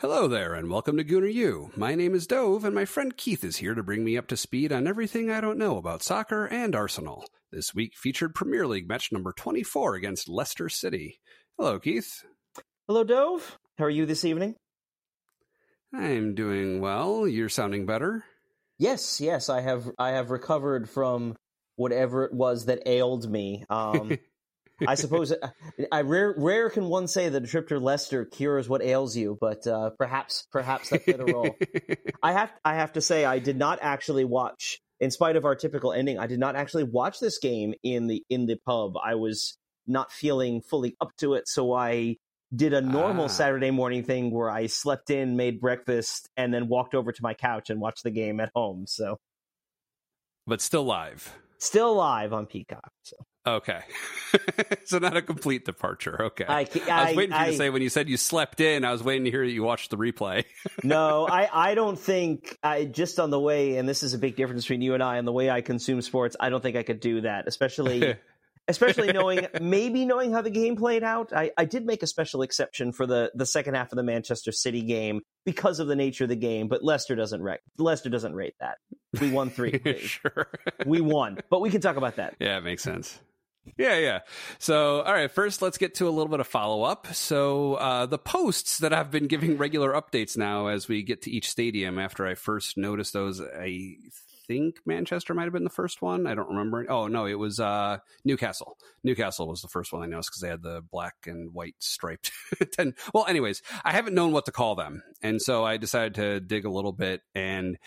[0.00, 1.70] Hello there, and welcome to Gooner U.
[1.74, 4.36] My name is Dov, and my friend Keith is here to bring me up to
[4.36, 7.24] speed on everything I don't know about soccer and Arsenal.
[7.50, 11.18] This week featured Premier League match number 24 against Leicester City.
[11.56, 12.26] Hello, Keith.
[12.86, 13.58] Hello, Dov.
[13.78, 14.56] How are you this evening?
[15.94, 17.26] I'm doing well.
[17.26, 18.22] You're sounding better.
[18.78, 19.90] Yes, yes, I have.
[19.98, 21.36] I have recovered from
[21.76, 23.64] whatever it was that ailed me.
[23.70, 24.18] Um,
[24.86, 25.48] I suppose uh,
[25.90, 29.38] I rare rare can one say that a trip to Leicester cures what ails you,
[29.40, 31.56] but uh, perhaps perhaps that played a role.
[32.22, 35.54] I have I have to say I did not actually watch, in spite of our
[35.54, 38.94] typical ending, I did not actually watch this game in the in the pub.
[39.02, 42.16] I was not feeling fully up to it, so I
[42.54, 43.28] did a normal Ah.
[43.28, 47.34] Saturday morning thing where I slept in, made breakfast, and then walked over to my
[47.34, 48.86] couch and watched the game at home.
[48.86, 49.18] So
[50.46, 51.34] but still live.
[51.58, 52.92] still live on Peacock.
[53.02, 53.80] So Okay.
[54.84, 56.20] so not a complete departure.
[56.24, 56.44] Okay.
[56.48, 58.60] I, ca- I was waiting for you I- to say when you said you slept
[58.60, 60.44] in, I was waiting to hear that you watched the replay.
[60.82, 64.36] no, I, I don't think I just on the way, and this is a big
[64.36, 66.36] difference between you and I and the way I consume sports.
[66.40, 68.16] I don't think I could do that, especially
[68.68, 71.32] especially knowing maybe knowing how the game played out.
[71.32, 74.50] I, I did make a special exception for the the second half of the Manchester
[74.50, 78.34] City game because of the nature of the game, but Leicester doesn't rate Leicester doesn't
[78.34, 78.78] rate that.
[79.20, 79.80] We won three.
[80.00, 80.48] sure.
[80.84, 82.34] we won, but we can talk about that.
[82.40, 83.20] Yeah, it makes sense.
[83.76, 84.20] Yeah, yeah.
[84.58, 87.08] So, all right, first let's get to a little bit of follow up.
[87.14, 91.30] So, uh, the posts that I've been giving regular updates now as we get to
[91.30, 93.96] each stadium after I first noticed those, I
[94.46, 96.26] think Manchester might have been the first one.
[96.26, 96.86] I don't remember.
[96.88, 98.76] Oh, no, it was uh, Newcastle.
[99.02, 102.30] Newcastle was the first one I noticed because they had the black and white striped.
[103.12, 105.02] Well, anyways, I haven't known what to call them.
[105.22, 107.78] And so I decided to dig a little bit and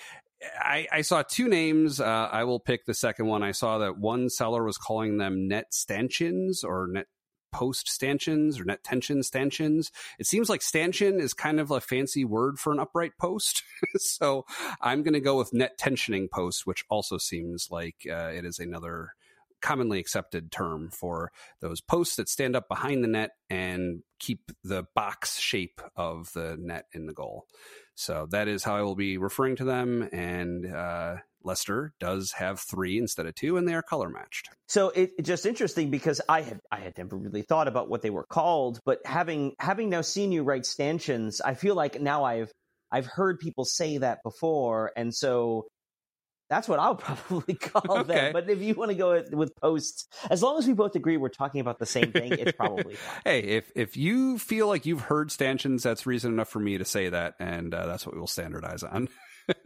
[0.60, 2.00] I, I saw two names.
[2.00, 3.44] Uh, I will pick the second one.
[3.44, 7.08] I saw that one seller was calling them net stanchions or net
[7.52, 9.92] post stanchions or net tension stanchions.
[10.20, 13.64] It seems like stanchion is kind of a fancy word for an upright post.
[13.98, 14.46] so
[14.82, 18.60] I'm going to go with net tensioning post, which also seems like uh, it is
[18.60, 19.14] another
[19.62, 24.86] commonly accepted term for those posts that stand up behind the net and keep the
[24.96, 27.46] box shape of the net in the goal.
[28.00, 30.08] So that is how I will be referring to them.
[30.14, 34.50] And uh, Leicester does have three instead of two, and they are color matched.
[34.70, 38.02] So it, it's just interesting because I had I had never really thought about what
[38.02, 42.24] they were called, but having having now seen you write stanchions, I feel like now
[42.24, 42.52] I've
[42.90, 45.68] I've heard people say that before, and so
[46.50, 48.14] that's what I'll probably call Okay.
[48.14, 48.34] them.
[48.34, 51.30] But if you want to go with, posts, as long as we both agree we're
[51.30, 53.22] talking about the same thing, it's probably fine.
[53.24, 56.86] hey, if if you feel like you've heard stanchions, that's reason enough for me to
[56.86, 59.10] say that, and uh, that's what we will standardize on.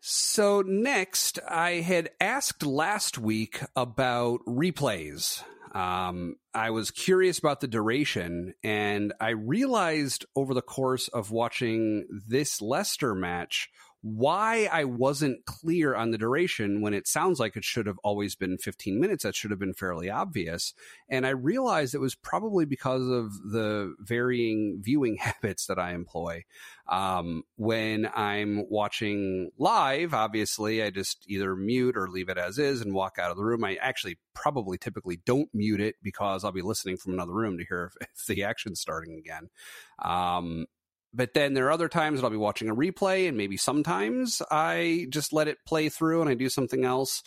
[0.00, 5.42] so next, I had asked last week about replays.
[5.74, 12.06] Um, I was curious about the duration, and I realized over the course of watching
[12.26, 13.68] this Leicester match
[14.02, 18.34] why I wasn't clear on the duration when it sounds like it should have always
[18.34, 19.24] been 15 minutes.
[19.24, 20.72] That should have been fairly obvious.
[21.08, 26.44] And I realized it was probably because of the varying viewing habits that I employ.
[26.88, 32.80] Um, when I'm watching live, obviously, I just either mute or leave it as is
[32.80, 33.64] and walk out of the room.
[33.64, 37.64] I actually probably typically don't mute it because I'll be listening from another room to
[37.64, 39.50] hear if, if the action's starting again.
[40.02, 40.66] Um,
[41.12, 44.42] but then there are other times that I'll be watching a replay, and maybe sometimes
[44.50, 47.22] I just let it play through and I do something else.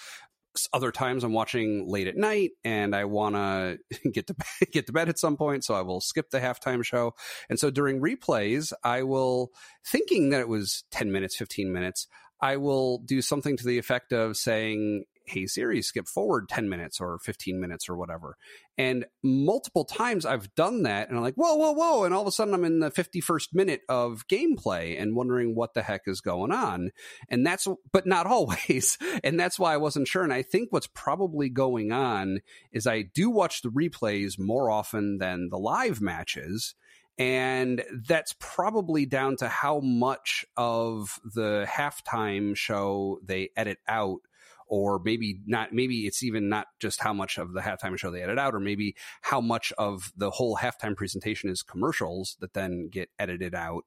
[0.72, 3.80] Other times I'm watching late at night and I want to
[4.12, 4.36] get to
[4.72, 7.14] get to bed at some point, so I will skip the halftime show.
[7.50, 9.52] And so during replays, I will
[9.86, 12.08] thinking that it was 10 minutes, 15 minutes,
[12.40, 17.00] I will do something to the effect of saying, "Hey Siri, skip forward 10 minutes
[17.00, 18.38] or 15 minutes or whatever."
[18.78, 22.04] And multiple times I've done that and I'm like, whoa, whoa, whoa.
[22.06, 25.76] And all of a sudden I'm in the 51st minute of gameplay and wondering what
[25.76, 26.92] the heck is going on.
[27.30, 28.98] And that's, but not always.
[29.24, 30.24] And that's why I wasn't sure.
[30.24, 32.40] And I think what's probably going on
[32.72, 36.74] is I do watch the replays more often than the live matches.
[37.20, 44.22] And that's probably down to how much of the halftime show they edit out
[44.68, 48.22] or maybe not maybe it's even not just how much of the halftime show they
[48.22, 52.90] edit out or maybe how much of the whole halftime presentation is commercials that then
[52.92, 53.84] get edited out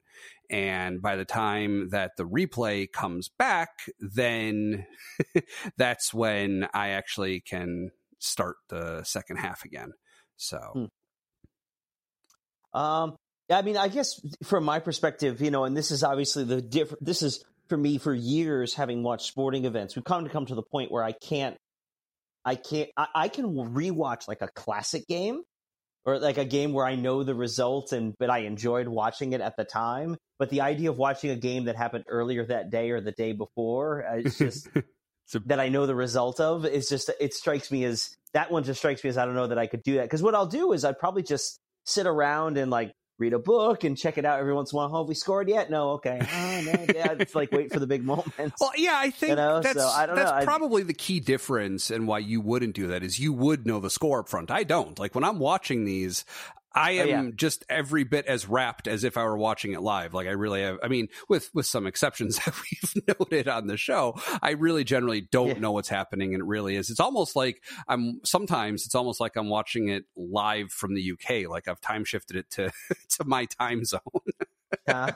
[0.50, 3.70] and by the time that the replay comes back
[4.00, 4.86] then
[5.76, 9.92] that's when i actually can start the second half again
[10.36, 10.84] so Hmm.
[12.76, 13.16] Um,
[13.48, 16.60] yeah, I mean, I guess from my perspective, you know, and this is obviously the
[16.60, 17.04] different.
[17.04, 19.96] This is for me for years having watched sporting events.
[19.96, 21.56] We've come to come to the point where I can't,
[22.44, 25.42] I can't, I, I can rewatch like a classic game,
[26.04, 29.40] or like a game where I know the result and but I enjoyed watching it
[29.40, 30.16] at the time.
[30.38, 33.32] But the idea of watching a game that happened earlier that day or the day
[33.32, 34.68] before, uh, it's just
[35.34, 38.62] a- that I know the result of is just it strikes me as that one
[38.62, 40.46] just strikes me as I don't know that I could do that because what I'll
[40.46, 44.24] do is I'd probably just sit around and like read a book and check it
[44.24, 44.90] out every once in a while.
[44.94, 45.70] Oh, have we scored yet?
[45.70, 46.18] No, okay.
[46.20, 48.52] Oh, no, yeah, it's like wait for the big moment.
[48.60, 50.44] Well, yeah, I think You know, that's so I don't that's know.
[50.44, 53.90] Probably the key difference and why you wouldn't do that is you would know the
[53.90, 54.50] score up front.
[54.50, 54.98] I don't.
[54.98, 56.24] Like when I'm watching these,
[56.76, 57.30] I am Oh, yeah.
[57.34, 60.12] just every bit as wrapped as if I were watching it live.
[60.14, 60.78] Like I really have.
[60.82, 65.22] I mean, with with some exceptions that we've noted on the show, I really generally
[65.22, 65.58] don't Yeah.
[65.58, 66.90] know what's happening, and it really is.
[66.90, 71.48] It's almost like I'm sometimes it's almost like I'm watching it live from the UK.
[71.50, 72.70] Like I've time shifted it to
[73.18, 74.00] to my time zone.
[74.86, 75.12] Uh,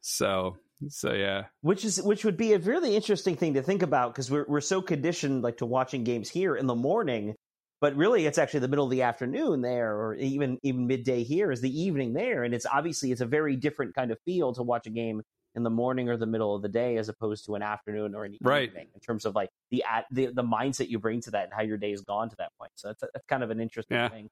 [0.00, 0.56] so
[0.88, 1.44] so yeah.
[1.60, 4.60] which is which would be a really interesting thing to think about because we're we're
[4.60, 7.34] so conditioned like to watching games here in the morning,
[7.80, 11.50] but really it's actually the middle of the afternoon there, or even even midday here
[11.50, 14.62] is the evening there, and it's obviously it's a very different kind of feel to
[14.62, 15.22] watch a game
[15.54, 18.24] in the morning or the middle of the day as opposed to an afternoon or
[18.24, 18.68] an Right.
[18.68, 21.52] evening in terms of like the at the, the mindset you bring to that and
[21.52, 22.70] how your day has gone to that point.
[22.76, 24.08] So that's, that's kind of an interesting Yeah.
[24.08, 24.30] thing.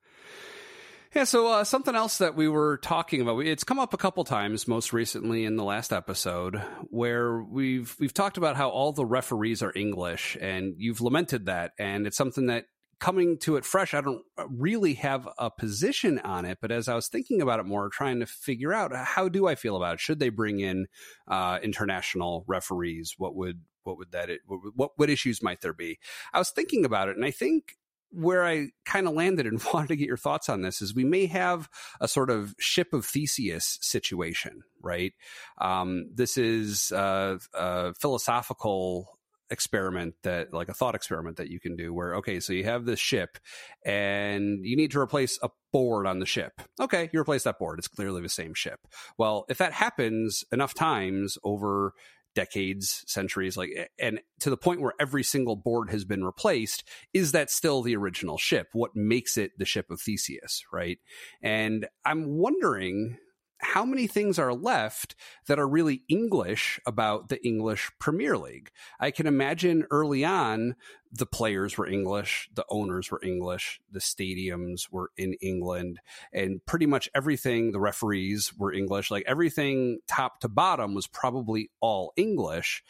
[1.14, 4.22] Yeah, so uh, something else that we were talking about, it's come up a couple
[4.24, 6.60] times, most recently in the last episode,
[6.90, 11.72] where we've we've talked about how all the referees are English, and you've lamented that,
[11.78, 12.66] and it's something that
[12.98, 16.94] coming to it fresh, I don't really have a position on it, but as I
[16.94, 20.00] was thinking about it more, trying to figure out how do I feel about it,
[20.00, 20.86] should they bring in
[21.28, 23.14] uh, international referees?
[23.18, 25.98] What would what would that what, what issues might there be?
[26.32, 27.76] I was thinking about it, and I think
[28.10, 31.04] where I kind of landed and wanted to get your thoughts on this is we
[31.04, 31.68] may have
[32.00, 35.12] a sort of ship of Theseus situation, right?
[35.58, 39.18] Um, this is uh, a philosophical
[39.50, 42.84] experiment that like a thought experiment that you can do where okay so you have
[42.84, 43.38] this ship
[43.84, 46.60] and you need to replace a board on the ship.
[46.80, 47.78] Okay you replace that board.
[47.78, 48.80] It's clearly the same ship.
[49.18, 51.92] Well if that happens enough times over
[52.34, 57.32] decades centuries like and to the point where every single board has been replaced is
[57.32, 58.68] that still the original ship?
[58.72, 60.98] What makes it the ship of theseus right?
[61.42, 63.18] And i'm wondering
[63.58, 65.14] how many things are left
[65.46, 68.70] that are really English about the English Premier League.
[69.00, 70.76] I can imagine early on
[71.12, 76.00] the players were English, the owners were English, the stadiums were in England,
[76.32, 79.10] and pretty much everything, the referees were English.
[79.10, 82.82] Like everything top to bottom was probably all English.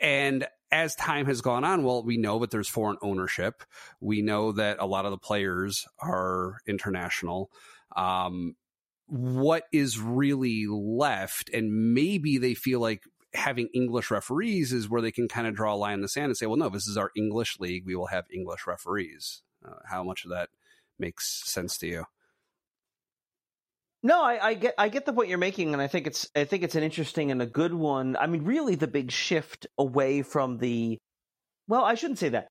[0.00, 3.64] And as time has gone on, well, we know that there's foreign ownership.
[4.00, 7.50] We know that a lot of the players are international.
[7.96, 8.54] Um,
[9.08, 13.02] what is really left and maybe they feel like
[13.34, 16.26] having english referees is where they can kind of draw a line in the sand
[16.26, 19.76] and say well no this is our english league we will have english referees uh,
[19.90, 20.50] how much of that
[20.98, 22.04] makes sense to you
[24.02, 26.44] No, I, I get I get the point you're making, and I think it's I
[26.44, 28.16] think it's an interesting and a good one.
[28.16, 30.98] I mean, really, the big shift away from the
[31.66, 32.48] well, I shouldn't say that.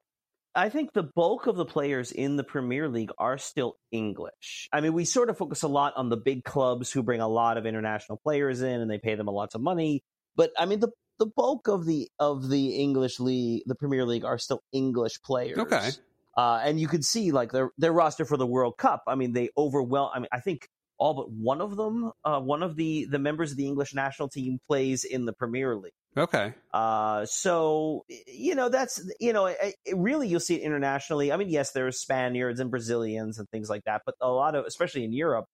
[0.58, 4.68] I think the bulk of the players in the Premier League are still English.
[4.74, 7.28] I mean, we sort of focus a lot on the big clubs who bring a
[7.28, 10.04] lot of international players in and they pay them a lots of money.
[10.36, 10.90] But I mean, the
[11.20, 15.60] the bulk of the of the English league, the Premier League, are still English players.
[15.60, 15.90] Okay.
[16.36, 19.04] Uh, and you could see like their their roster for the World Cup.
[19.08, 20.10] I mean, they overwhelm.
[20.14, 20.68] I mean, I think
[20.98, 24.30] all but one of them, uh, one of the the members of the English national
[24.30, 25.94] team plays in the Premier League.
[26.18, 31.32] Okay Uh, so you know that's you know it, it really you'll see it internationally.
[31.32, 34.66] I mean, yes, there's Spaniards and Brazilians and things like that, but a lot of,
[34.66, 35.46] especially in Europe,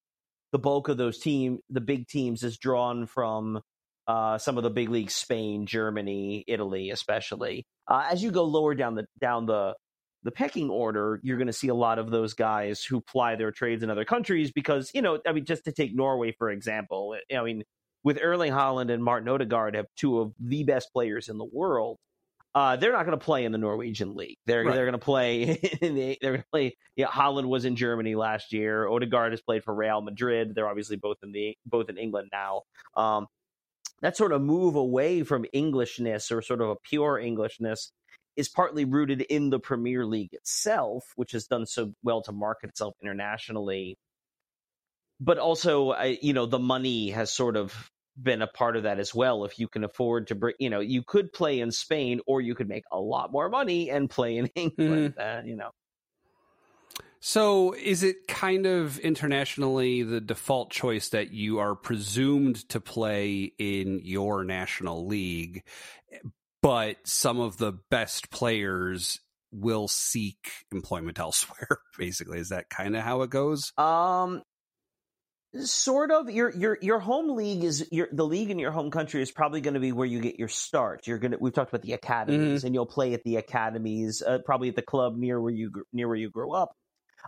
[0.51, 3.61] the bulk of those team, the big teams, is drawn from
[4.07, 7.65] uh, some of the big leagues: Spain, Germany, Italy, especially.
[7.87, 9.75] Uh, as you go lower down the down the
[10.23, 13.51] the pecking order, you're going to see a lot of those guys who ply their
[13.51, 17.15] trades in other countries because, you know, I mean, just to take Norway, for example,
[17.33, 17.63] I mean,
[18.03, 21.97] with Erling Haaland and Martin Odegaard have two of the best players in the world.
[22.55, 24.37] Uh, they're not going to play in the Norwegian league.
[24.45, 24.75] They're Right.
[24.75, 25.43] they're going to play.
[25.81, 26.77] In the, they're going to play.
[26.95, 28.87] Yeah, Haaland was in Germany last year.
[28.87, 30.53] Odegaard has played for Real Madrid.
[30.53, 32.61] They're obviously both in the both in England now.
[32.95, 33.25] Um,
[34.01, 37.91] that sort of move away from Englishness or sort of a pure Englishness
[38.35, 42.69] is partly rooted in the Premier League itself, which has done so well to market
[42.69, 43.97] itself internationally.
[45.19, 47.89] But also, I- you know, the money has sort of
[48.21, 49.45] been a part of that as well.
[49.45, 52.55] If you can afford to bring, you know, you could play in Spain or you
[52.55, 55.15] could make a lot more money and play in England.
[55.17, 55.71] Uh, you know,
[57.19, 63.51] So, is it kind of internationally the default choice that you are presumed to play
[63.57, 65.63] in your national league,
[66.61, 69.19] but some of the best players
[69.51, 71.79] will seek employment elsewhere.
[71.97, 73.71] Basically, is that kind of how it goes?
[73.77, 74.41] Um,
[75.61, 76.29] sort of.
[76.29, 79.61] Your your your home league is your the league in your home country is probably
[79.61, 81.07] going to be where you get your start.
[81.07, 81.37] You're gonna.
[81.39, 82.67] We've talked about the academies, mm-hmm.
[82.67, 86.07] and you'll play at the academies, uh, probably at the club near where you near
[86.07, 86.75] where you grew up.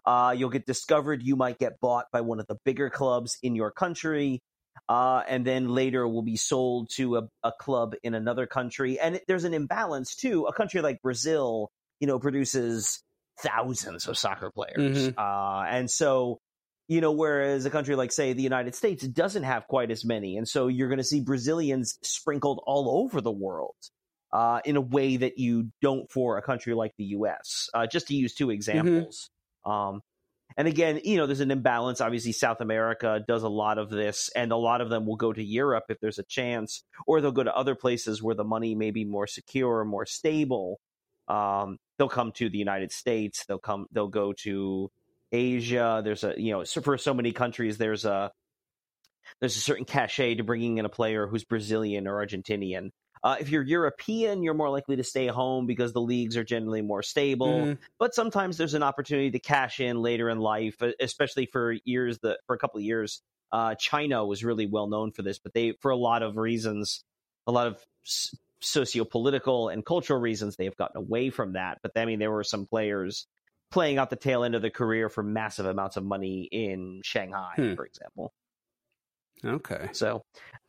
[0.06, 1.24] Uh, you'll get discovered.
[1.24, 4.42] You might get bought by one of the bigger clubs in your country.
[4.90, 9.00] Uh, and then later will be sold to a, a club in another country.
[9.00, 10.46] And it, there's an imbalance too.
[10.46, 13.02] A country like Brazil, you know, produces
[13.40, 15.08] thousands of soccer players.
[15.08, 15.20] Mm-hmm.
[15.20, 16.40] Uh, and so,
[16.88, 20.38] you know, whereas a country like, say, the United States doesn't have quite as many.
[20.38, 23.76] And so you're going to see Brazilians sprinkled all over the world.
[24.34, 27.70] Uh, in a way that you don't for a country like the U.S.
[27.74, 28.52] Uh, just to use two mm-hmm.
[28.52, 29.30] examples.
[29.66, 29.72] Mm-hmm.
[29.72, 30.02] Um,
[30.58, 32.02] and again, you know, there's an imbalance.
[32.02, 35.32] Obviously, South America does a lot of this, and a lot of them will go
[35.32, 38.76] to Europe if there's a chance, or they'll go to other places where the money
[38.76, 40.80] may be more secure, more stable.
[41.28, 43.46] Um, they'll come to the United States.
[43.46, 43.88] They'll come.
[43.92, 44.92] They'll go to
[45.36, 46.02] Asia.
[46.04, 48.32] There's a you know, for so many countries, there's a
[49.40, 52.92] there's a certain cachet to bringing in a player who's Brazilian or Argentinian.
[53.24, 56.84] Uh, if you're European, you're more likely to stay home because the leagues are generally
[56.84, 57.48] more stable.
[57.48, 57.78] Mm.
[57.98, 62.38] But sometimes there's an opportunity to cash in later in life, especially for years that
[62.46, 63.22] for a couple of years.
[63.52, 67.04] Uh, China was really well known for this, but they, for a lot of reasons,
[67.48, 71.80] a lot of s- socio-political and cultural reasons, they have gotten away from that.
[71.82, 73.28] But I mean, there were some players
[73.72, 77.54] playing out the tail end of the career for massive amounts of money in Shanghai,
[77.56, 77.74] hmm.
[77.76, 78.34] for example.
[79.44, 79.90] Okay.
[79.92, 80.24] So,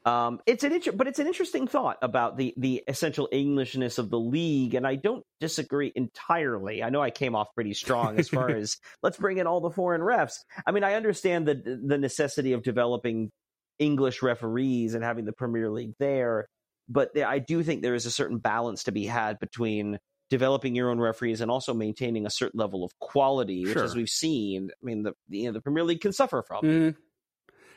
[0.05, 4.11] um, it's an inter- but it's an interesting thought about the the essential Englishness of
[4.11, 6.83] the league, and I don't disagree entirely.
[6.83, 9.71] I know I came off pretty strong as far as let's bring in all the
[9.71, 10.35] foreign refs.
[10.67, 13.31] I mean, I understand the the necessity of developing
[13.79, 16.49] English referees and having the Premier League there,
[16.89, 19.99] but I do think there is a certain balance to be had between
[20.31, 24.09] developing your own referees and also maintaining a certain level of quality, which, as we've
[24.09, 26.63] seen, I mean, the you know, the Premier League can suffer from.
[26.65, 26.97] Mm.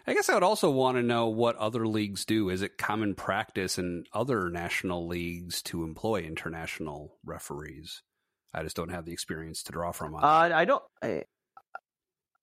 [0.07, 2.49] I guess I would also want to know what other leagues do.
[2.49, 8.01] Is it common practice in other national leagues to employ international referees?
[8.53, 10.15] I just don't have the experience to draw from.
[10.15, 10.83] Uh, I don't.
[11.03, 11.25] I,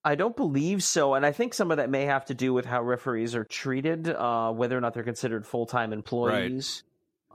[0.04, 2.64] I, don't believe so, and I think some of that may have to do with
[2.64, 6.84] how referees are treated, uh, whether or not they're considered full time employees.
[6.84, 6.85] Right.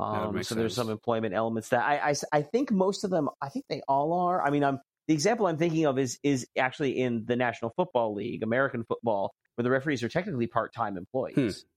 [0.02, 0.58] Um, so sense.
[0.58, 3.30] there's some employment elements that I, I, I think most of them.
[3.42, 4.44] I think they all are.
[4.44, 8.16] I mean, I'm the example I'm thinking of is is actually in the National Football
[8.16, 11.36] League, American football, where the referees are technically part-time employees.
[11.36, 11.68] Hmm.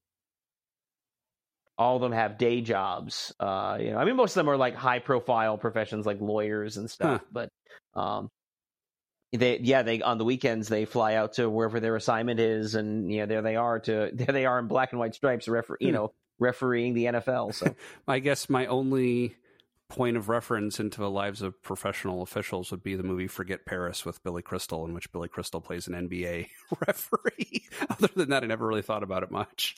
[1.77, 3.33] All of them have day jobs.
[3.39, 6.89] Uh, you know, I mean, most of them are like high-profile professions, like lawyers and
[6.89, 7.21] stuff.
[7.21, 7.27] Huh.
[7.31, 7.49] But
[7.99, 8.29] um,
[9.33, 13.11] they, yeah, they on the weekends they fly out to wherever their assignment is, and
[13.11, 15.77] you know, there they are to there they are in black and white stripes, refer,
[15.79, 15.93] you hmm.
[15.95, 17.53] know, refereeing the NFL.
[17.53, 17.75] So
[18.07, 19.35] I guess my only
[19.87, 24.05] point of reference into the lives of professional officials would be the movie Forget Paris
[24.05, 26.49] with Billy Crystal, in which Billy Crystal plays an NBA
[26.87, 27.63] referee.
[27.89, 29.75] Other than that, I never really thought about it much.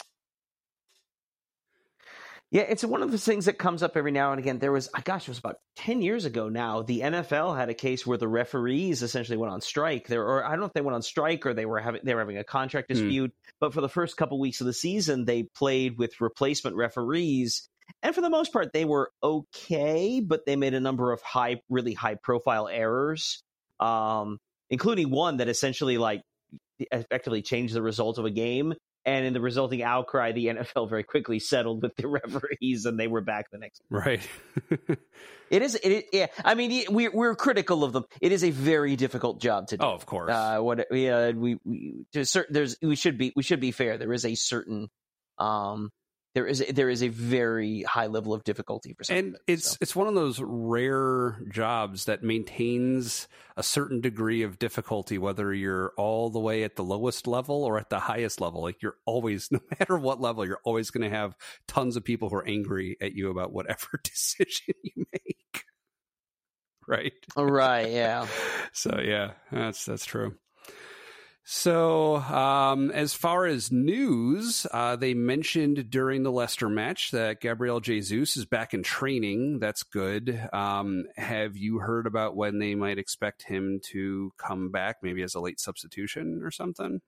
[2.49, 4.59] Yeah, it's one of the things that comes up every now and again.
[4.59, 6.81] There was, gosh, it was about ten years ago now.
[6.81, 10.07] The NFL had a case where the referees essentially went on strike.
[10.07, 12.13] There, or I don't know if they went on strike or they were having they
[12.13, 12.93] were having a contract hmm.
[12.93, 13.31] dispute.
[13.31, 13.51] Mm.
[13.59, 17.67] But for the first couple weeks of the season, they played with replacement referees
[18.03, 21.61] and for the most part they were okay but they made a number of high
[21.69, 23.43] really high profile errors
[23.79, 24.37] um,
[24.69, 26.21] including one that essentially like
[26.91, 28.73] effectively changed the result of a game
[29.07, 33.07] and in the resulting outcry the nfl very quickly settled with the referees and they
[33.07, 34.21] were back the next right.
[35.49, 38.05] It is it, yeah i mean we, we're critical of them.
[38.21, 39.85] It is a very difficult job to do.
[39.85, 40.31] Oh of course.
[40.31, 43.97] Uh, what yeah we, we to certain there's we should be we should be fair.
[43.97, 44.89] There is a certain
[45.37, 45.89] um
[46.37, 49.53] there is a, there is a very high level of difficulty for some and it,
[49.53, 49.77] it's so.
[49.81, 55.93] it's one of those rare jobs that maintains a certain degree of difficulty whether you're
[55.97, 58.61] all the way at the lowest level or at the highest level.
[58.61, 61.35] Like you're always no matter what level you're always going to have
[61.67, 65.63] tons of people who are angry at you about whatever decision you make.
[66.87, 67.13] Right?
[67.35, 68.27] Right yeah.
[68.73, 70.35] So yeah that's that's true
[71.49, 77.79] so, um, as far as news, uh, they mentioned during the Leicester match that Gabriel
[77.79, 79.59] Jesus is back in training.
[79.59, 80.45] That's good.
[80.51, 85.35] Um, have you heard about when they might expect him to come back, maybe as
[85.35, 86.99] a late substitution or something?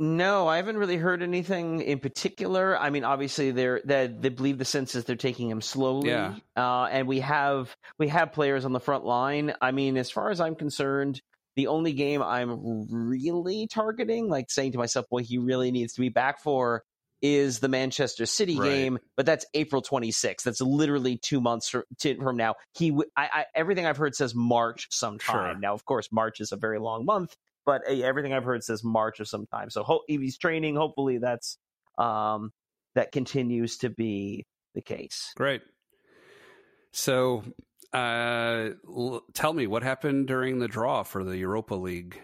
[0.00, 2.76] No, I haven't really heard anything in particular.
[2.76, 6.34] I mean, obviously, they're they, they believe the sense is they're taking him slowly, yeah.
[6.56, 9.54] uh, and we have we have players on the front line.
[9.60, 11.20] I mean, as far as I'm concerned
[11.56, 16.00] the only game I'm really targeting, like saying to myself, boy, he really needs to
[16.00, 16.84] be back for,
[17.22, 18.66] is the Manchester City Right.
[18.66, 20.42] game, but that's April 26th.
[20.42, 22.54] That's literally two months fr- to, from now.
[22.72, 25.54] He, w- I, I, everything I've heard says March sometime.
[25.54, 25.60] Sure.
[25.60, 28.82] Now, of course, March is a very long month, but uh, everything I've heard says
[28.82, 29.68] March of sometime.
[29.68, 31.58] So ho- if he's training, hopefully that's
[31.98, 32.52] um,
[32.94, 35.32] that continues to be the case.
[35.36, 35.60] Great.
[36.92, 37.44] So,
[37.92, 42.20] uh, l- tell me what happened during the draw for the Europa League.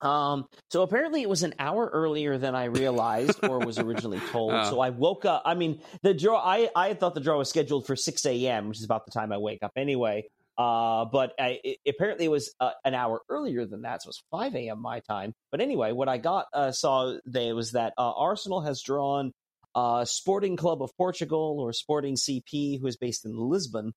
[0.00, 4.52] Um, so apparently it was an hour earlier than I realized or was originally told.
[4.52, 4.70] Oh.
[4.70, 5.42] So I woke up.
[5.44, 6.38] I mean, the draw.
[6.38, 9.32] I I thought the draw was scheduled for six a.m., which is about the time
[9.32, 10.28] I wake up anyway.
[10.58, 14.10] Uh, but I, it, apparently it was uh, an hour earlier than that, so it
[14.10, 14.80] was five a.m.
[14.80, 15.34] my time.
[15.50, 19.32] But anyway, what I got uh, saw there was that uh, Arsenal has drawn
[19.76, 23.92] uh, Sporting Club of Portugal or Sporting CP, who is based in Lisbon,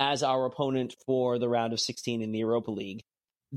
[0.00, 3.02] as our opponent for the round of sixteen in the Europa League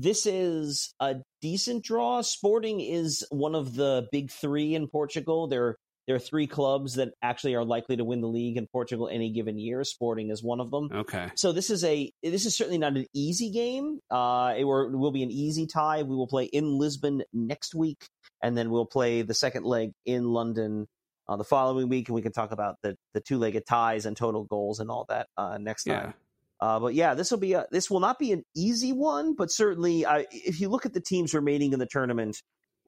[0.00, 2.20] this is a decent draw.
[2.20, 5.48] Sporting is one of the big three in Portugal.
[5.48, 5.74] There,
[6.06, 9.32] there are three clubs that actually are likely to win the league in Portugal any
[9.32, 9.82] given year.
[9.82, 10.88] Sporting is one of them.
[10.94, 11.30] Okay.
[11.34, 13.98] So this is a this is certainly not an easy game.
[14.08, 16.04] Uh, it, will- it will be an easy tie.
[16.04, 18.06] We will play in Lisbon next week,
[18.40, 20.86] and then we'll play the second leg in London
[21.28, 24.16] uh, the following week, and we can talk about the the two legged ties and
[24.16, 26.08] total goals and all that uh, next time.
[26.08, 26.12] Yeah.
[26.60, 29.50] Uh, but yeah, this will be a, this will not be an easy one, but
[29.50, 32.36] certainly, uh, if you look at the teams remaining in the tournament,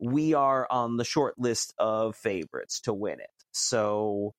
[0.00, 3.30] we are on the short list of favorites to win it.
[3.52, 4.32] So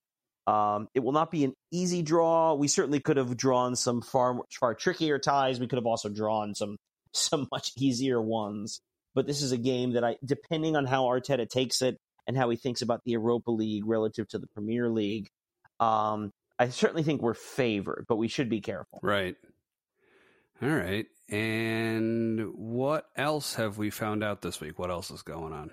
[0.47, 2.55] um, it will not be an easy draw.
[2.55, 5.59] We certainly could have drawn some far far trickier ties.
[5.59, 6.77] We could have also drawn some
[7.13, 8.81] some much easier ones.
[9.13, 12.49] But this is a game that I, depending on how Arteta takes it and how
[12.49, 15.29] he thinks about the Europa League relative to the Premier League,
[15.79, 18.99] um, I certainly think we're favored, but we should be careful.
[19.01, 19.35] Right.
[20.61, 21.07] All right.
[21.29, 24.77] And what else have we found out this week?
[24.77, 25.71] What else is going on?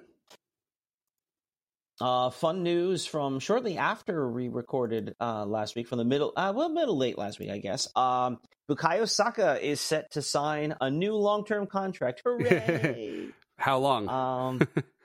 [2.00, 6.52] Uh, fun news from shortly after we recorded uh, last week, from the middle, uh,
[6.54, 7.88] well, middle late last week, I guess.
[7.96, 8.38] Um,
[8.70, 12.22] Bukayo Saka is set to sign a new long-term contract.
[12.24, 13.28] Hooray!
[13.56, 14.08] How long?
[14.08, 14.60] um,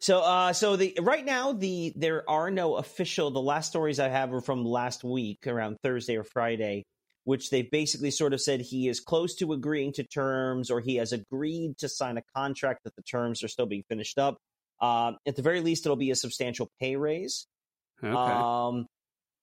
[0.00, 3.30] so, uh, so the right now the there are no official.
[3.30, 6.84] The last stories I have are from last week, around Thursday or Friday,
[7.24, 10.96] which they basically sort of said he is close to agreeing to terms, or he
[10.96, 14.36] has agreed to sign a contract that the terms are still being finished up.
[14.80, 17.46] Um, at the very least, it'll be a substantial pay raise.
[18.04, 18.14] okay.
[18.14, 18.86] Um,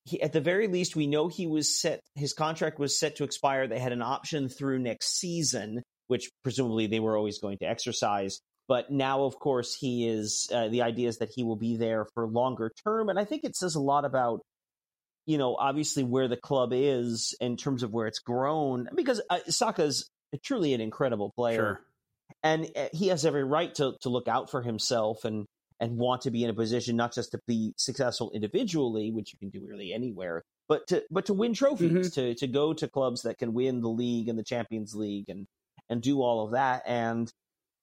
[0.06, 2.01] he, at the very least, we know he was set.
[2.15, 3.67] His contract was set to expire.
[3.67, 8.39] They had an option through next season, which presumably they were always going to exercise.
[8.67, 10.49] But now, of course, he is.
[10.54, 13.43] Uh, the idea is that he will be there for longer term, and I think
[13.43, 14.41] it says a lot about,
[15.26, 18.88] you know, obviously where the club is in terms of where it's grown.
[18.95, 20.10] Because uh, Saka's
[20.43, 21.82] truly an incredible player sure.
[22.41, 25.45] and uh, he has every right to to look out for himself and
[25.80, 29.39] and want to be in a position not just to be successful individually, which you
[29.39, 33.23] can do really anywhere, but to but to win trophies, to to go to clubs
[33.23, 35.45] that can win the league and the Champions League and
[35.89, 36.84] and do all of that.
[36.86, 37.30] And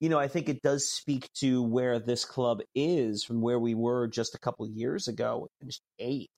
[0.01, 3.75] you know, I think it does speak to where this club is from where we
[3.75, 5.41] were just a couple of years ago.
[5.43, 6.31] We finished eighth.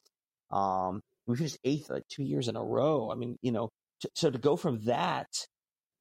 [0.51, 3.11] Um, we finished eighth like two years in a row.
[3.11, 3.71] I mean, you know,
[4.03, 5.29] t- so to go from that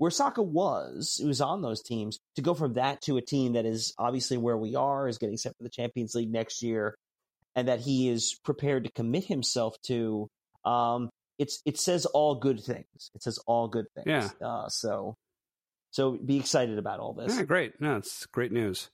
[0.02, 3.54] where Saka was, who was on those teams, to go from that to a team
[3.54, 6.95] that is obviously where we are, is getting set for the Champions League next year,
[7.56, 10.28] and that he is prepared to commit himself to,
[10.65, 13.12] um, it's it says all good things.
[13.13, 14.08] It says all good things.
[14.08, 14.47] Yeah.
[14.47, 15.13] Uh, so,
[15.91, 17.36] so be excited about all this.
[17.36, 17.80] Yeah, great.
[17.80, 18.89] No, it's great news.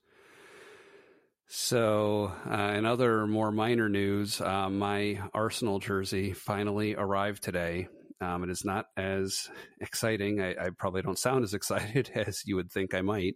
[1.49, 7.87] So, uh, in other more minor news, uh, my Arsenal jersey finally arrived today.
[8.19, 10.41] Um, it is not as exciting.
[10.41, 13.35] I, I probably don't sound as excited as you would think I might.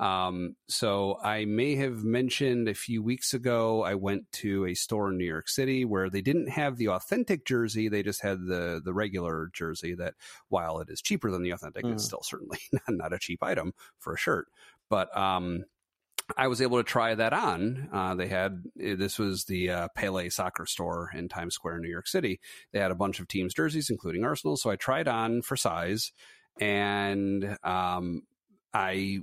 [0.00, 5.10] Um, so, I may have mentioned a few weeks ago, I went to a store
[5.10, 7.88] in New York City where they didn't have the authentic jersey.
[7.88, 10.14] They just had the, the regular jersey that,
[10.48, 12.06] while it is cheaper than the authentic, it's Mm.
[12.06, 14.48] still certainly not, not a cheap item for a shirt.
[14.88, 15.64] But um,
[16.36, 17.88] I was able to try that on.
[17.92, 21.90] Uh, they had this was the uh, Pele soccer store in Times Square, in New
[21.90, 22.40] York City.
[22.72, 24.56] They had a bunch of teams' jerseys, including Arsenal.
[24.56, 26.12] So I tried on for size,
[26.58, 28.22] and um,
[28.72, 29.20] I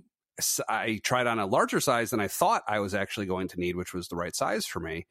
[0.70, 3.76] I tried on a larger size than I thought I was actually going to need,
[3.76, 5.08] which was the right size for me.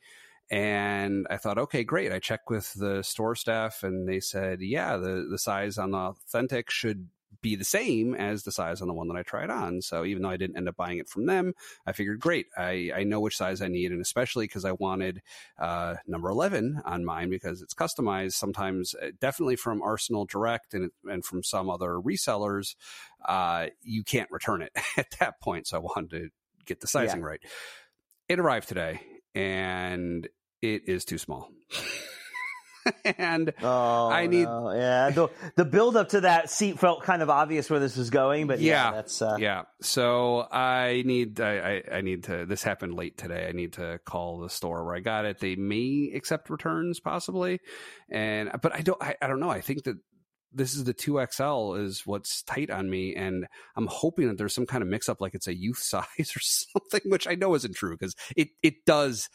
[0.50, 2.12] And I thought, okay, great.
[2.12, 5.98] I checked with the store staff, and they said, yeah, the the size on the
[5.98, 7.08] authentic should
[7.42, 9.82] be the same as the size on the one that I tried on.
[9.82, 11.54] So even though I didn't end up buying it from them,
[11.86, 13.92] I figured, great, I, I know which size I need.
[13.92, 15.22] And especially because I wanted
[15.58, 20.90] uh, number 11 on mine because it's customized sometimes, uh, definitely from Arsenal Direct and,
[21.04, 22.74] and from some other resellers,
[23.24, 25.66] uh, you can't return it at that point.
[25.66, 26.28] So I wanted to
[26.64, 27.40] get the sizing right.
[28.28, 29.00] it arrived today,
[29.34, 30.28] and
[30.62, 31.50] it is too small.
[33.18, 34.72] and oh, I need no.
[34.72, 38.10] yeah the the build up to that seat felt kind of obvious where this was
[38.10, 39.36] going, but yeah, yeah that's uh...
[39.38, 39.62] yeah.
[39.80, 42.46] So I need I, I I need to.
[42.46, 43.46] This happened late today.
[43.48, 45.38] I need to call the store where I got it.
[45.38, 47.60] They may accept returns possibly,
[48.10, 49.50] and but I don't I, I don't know.
[49.50, 49.96] I think that
[50.56, 53.14] this is the 2XL is what's tight on me.
[53.14, 53.46] And
[53.76, 56.40] I'm hoping that there's some kind of mix up, like it's a youth size or
[56.40, 59.28] something, which I know isn't true because it, it does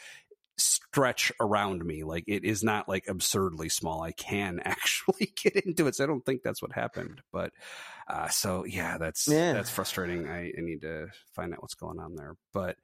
[0.57, 2.03] stretch around me.
[2.03, 4.01] Like it is not like absurdly small.
[4.03, 5.95] I can actually get into it.
[5.95, 7.21] So I don't think that's what happened.
[7.31, 7.53] But
[8.07, 9.53] uh, so yeah, that's Yeah.
[9.53, 10.27] that's frustrating.
[10.27, 12.35] I, I need to find out what's going on there.
[12.53, 12.77] But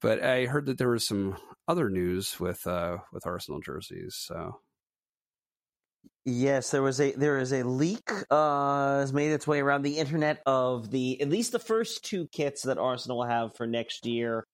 [0.00, 4.14] but I heard that there was some other news with uh with Arsenal jerseys.
[4.16, 4.60] So
[6.24, 9.98] Yes, there was a there is a leak uh has made its way around the
[9.98, 14.04] internet of the at least the first two kits that Arsenal will have for next
[14.04, 14.46] year.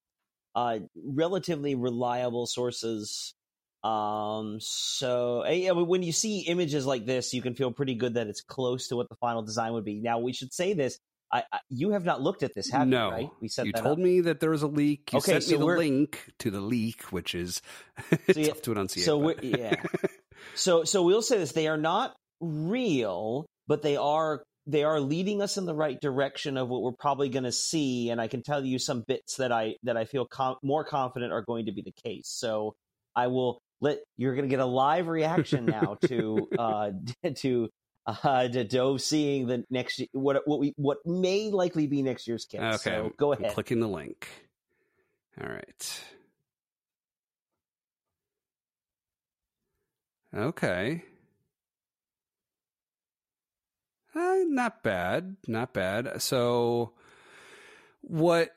[0.54, 3.34] Uh relatively reliable sources.
[3.82, 8.28] Um so yeah, when you see images like this, you can feel pretty good that
[8.28, 10.00] it's close to what the final design would be.
[10.00, 10.98] Now we should say this.
[11.32, 13.12] I, I you have not looked at this, have no, you?
[13.12, 13.30] Right?
[13.40, 14.04] We set you that told up.
[14.04, 15.10] me that there was a leak.
[15.12, 17.60] You Okay, sent so me the we're- link to the leak, which is
[18.32, 19.04] So yeah, tough to enunciate.
[19.06, 19.82] so but- yeah.
[20.54, 25.42] So so we'll say this: they are not real, but they are they are leading
[25.42, 28.09] us in the right direction of what we're probably going to see.
[28.11, 31.33] And I can tell you some bits that I that I feel com- more confident
[31.33, 32.29] are going to be the case.
[32.29, 32.74] So
[33.14, 36.90] I will let you're going to get a live reaction now to uh
[37.37, 37.68] to
[38.07, 42.44] uh to Dov seeing the next what what we what may likely be next year's
[42.46, 42.61] kit.
[42.62, 43.53] Okay, so I'm- go I'm ahead.
[43.55, 44.29] clicking the link.
[45.42, 46.00] All right.
[50.35, 51.03] Okay.
[54.14, 56.22] Uh, not bad, not bad.
[56.22, 56.92] So,
[58.03, 58.50] what?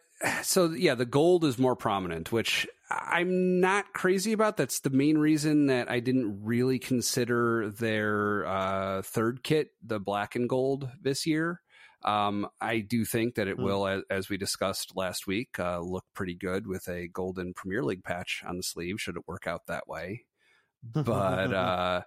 [0.43, 4.57] So, yeah, the gold is more prominent, which I'm not crazy about.
[4.57, 10.35] That's the main reason that I didn't really consider their uh, third kit, the black
[10.35, 11.61] and gold, this year.
[12.03, 13.63] Um, I do think that it Hmm.
[13.63, 17.83] will, as, as we discussed last week, uh, look pretty good with a golden Premier
[17.83, 18.99] League patch on the sleeve.
[18.99, 20.25] Should it work out that way?
[20.93, 22.01] But uh,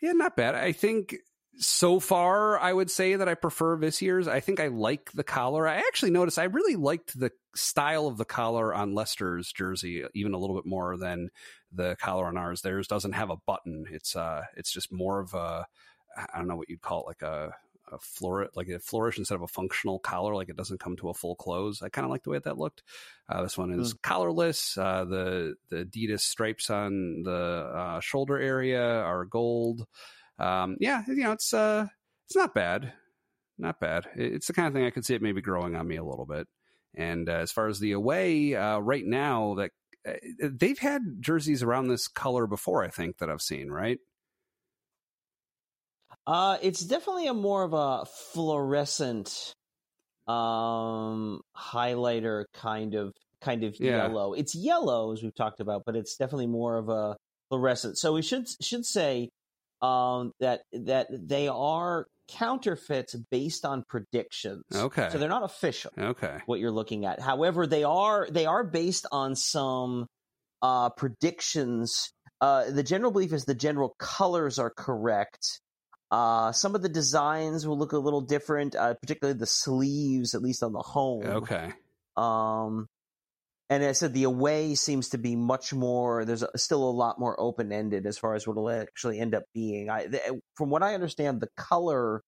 [0.00, 0.54] yeah, not bad.
[0.54, 1.16] I think
[1.58, 4.28] so far, I would say that I prefer this year's.
[4.28, 5.66] I think I like the collar.
[5.68, 10.34] I actually noticed I really liked the style of the collar on Leicester's jersey even
[10.34, 11.30] a little bit more than
[11.72, 12.62] the collar on ours.
[12.62, 13.86] Theirs doesn't have a button.
[13.90, 15.66] It's uh, it's just more of a
[16.16, 17.54] I don't know what you'd call it, like a
[17.92, 20.34] a flourish, like a flourish instead of a functional collar.
[20.34, 21.82] Like it doesn't come to a full close.
[21.82, 22.82] I kind of like the way that looked.
[23.28, 24.78] Uh, this one is collarless.
[24.78, 29.86] Uh, the the Adidas stripes on the uh, shoulder area are gold.
[30.38, 31.86] Um, yeah, you know it's uh,
[32.26, 32.92] it's not bad,
[33.58, 34.06] not bad.
[34.16, 36.26] It's the kind of thing I could see it maybe growing on me a little
[36.26, 36.48] bit.
[36.96, 39.70] And uh, as far as the away, uh, right now that
[40.08, 43.70] uh, they've had jerseys around this color before, I think that I've seen.
[43.70, 43.98] Right?
[46.26, 49.54] Uh, it's definitely a more of a fluorescent
[50.26, 54.06] um highlighter kind of kind of Yeah.
[54.06, 54.32] yellow.
[54.32, 57.16] It's yellow as we've talked about, but it's definitely more of a
[57.50, 57.98] fluorescent.
[57.98, 59.28] So we should should say
[59.84, 64.64] um that that they are counterfeits based on predictions.
[64.74, 65.08] Okay.
[65.12, 66.38] So they're not official Okay.
[66.46, 67.20] what you're looking at.
[67.20, 70.06] However, they are they are based on some
[70.62, 71.92] uh, predictions.
[72.40, 75.60] Uh, the general belief is the general colors are correct.
[76.10, 80.42] Uh, some of the designs will look a little different, uh, particularly the sleeves, at
[80.42, 81.26] least on the home.
[81.26, 81.72] Okay.
[82.16, 82.86] Um,
[83.70, 86.24] and I said the away seems to be much more.
[86.24, 89.34] There's a, still a lot more open ended as far as what it'll actually end
[89.34, 89.88] up being.
[89.90, 92.22] I, the, from what I understand, the color,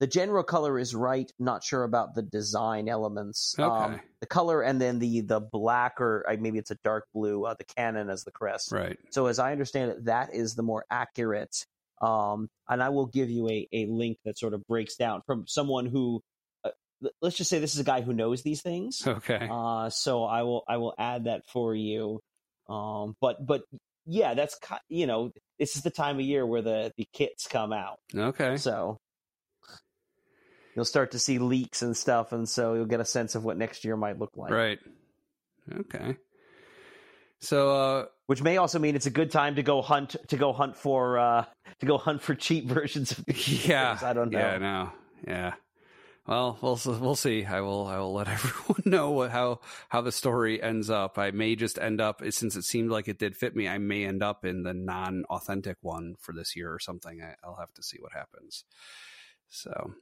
[0.00, 1.30] the general color is right.
[1.38, 3.54] Not sure about the design elements.
[3.58, 4.00] Um, Okay.
[4.20, 7.44] the color and then the the black or uh, maybe it's a dark blue.
[7.44, 8.72] Uh, the cannon as the crest.
[8.72, 8.98] Right.
[9.10, 11.66] So as I understand it, that is the more accurate.
[12.00, 15.44] Um, and I will give you a, a link that sort of breaks down from
[15.46, 16.20] someone who,
[17.20, 19.06] let's just say this is a guy who knows these things.
[19.06, 19.48] Okay.
[19.50, 22.20] Uh, so I will I will add that for you.
[22.68, 23.62] Um, but but
[24.06, 27.72] yeah, that's you know this is the time of year where the the kits come
[27.72, 27.98] out.
[28.14, 28.56] Okay.
[28.56, 28.98] So
[30.74, 33.56] you'll start to see leaks and stuff, and so you'll get a sense of what
[33.56, 34.50] next year might look like.
[34.50, 34.78] Right.
[35.72, 36.16] Okay.
[37.40, 40.52] So uh Which may also mean it's a good time to go hunt to go
[40.52, 41.44] hunt for uh,
[41.80, 43.98] to go hunt for cheap versions of these yeah.
[44.00, 44.38] I don't know.
[44.38, 44.92] Yeah, no,
[45.26, 45.52] yeah.
[46.26, 47.44] Well, we'll we'll see.
[47.44, 51.18] I will I will let everyone know what, how how the story ends up.
[51.18, 53.68] I may just end up since it seemed like it did fit me.
[53.68, 57.20] I may end up in the non authentic one for this year or something.
[57.22, 58.64] I, I'll have to see what happens.
[59.48, 59.94] So,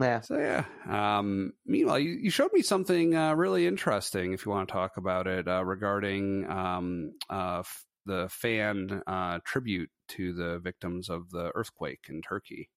[0.00, 0.20] Yeah.
[0.20, 0.64] So yeah.
[0.88, 4.32] Um, meanwhile, you, you showed me something uh, really interesting.
[4.32, 9.40] If you want to talk about it uh, regarding um, uh, f- the fan uh,
[9.44, 12.70] tribute to the victims of the earthquake in Turkey.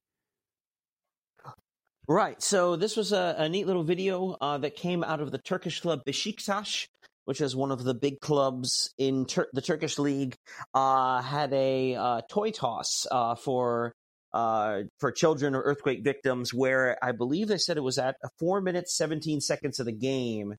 [2.07, 2.41] Right.
[2.41, 5.81] So this was a, a neat little video uh, that came out of the Turkish
[5.81, 6.87] club Besiktas,
[7.25, 10.35] which is one of the big clubs in Tur- the Turkish league.
[10.73, 13.93] Uh, had a uh, toy toss uh, for
[14.33, 18.61] uh, for children or earthquake victims, where I believe they said it was at four
[18.61, 20.55] minutes seventeen seconds of the game,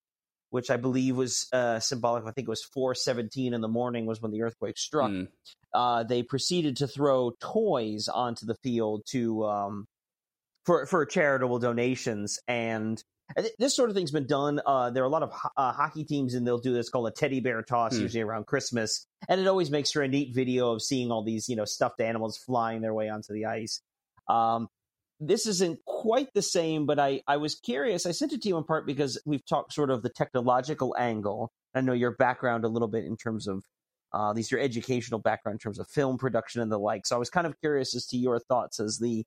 [0.50, 2.24] which I believe was uh, symbolic.
[2.24, 5.11] I think it was four seventeen in the morning was when the earthquake struck.
[5.11, 6.09] Mm.
[6.09, 9.87] they proceeded to throw toys onto the field to um,
[10.66, 13.03] for for charitable donations and
[13.59, 14.61] this sort of thing's been done.
[14.66, 17.09] Uh, there are a lot of ho- uh, hockey teams, and they'll do this called
[17.09, 18.03] a teddy bear toss, Hmm.
[18.03, 21.48] usually around Christmas, and it always makes for a neat video of seeing all these,
[21.48, 23.81] you know, stuffed animals flying their way onto the ice.
[24.29, 24.68] Um,
[25.18, 28.05] this isn't quite the same, but I I was curious.
[28.05, 31.51] I sent it to you in part because we've talked sort of the technological angle.
[31.75, 33.64] I know your background a little bit in terms of
[34.12, 37.07] uh, least your educational background in terms of film production and the like.
[37.07, 39.25] So I was kind of curious as to your thoughts as the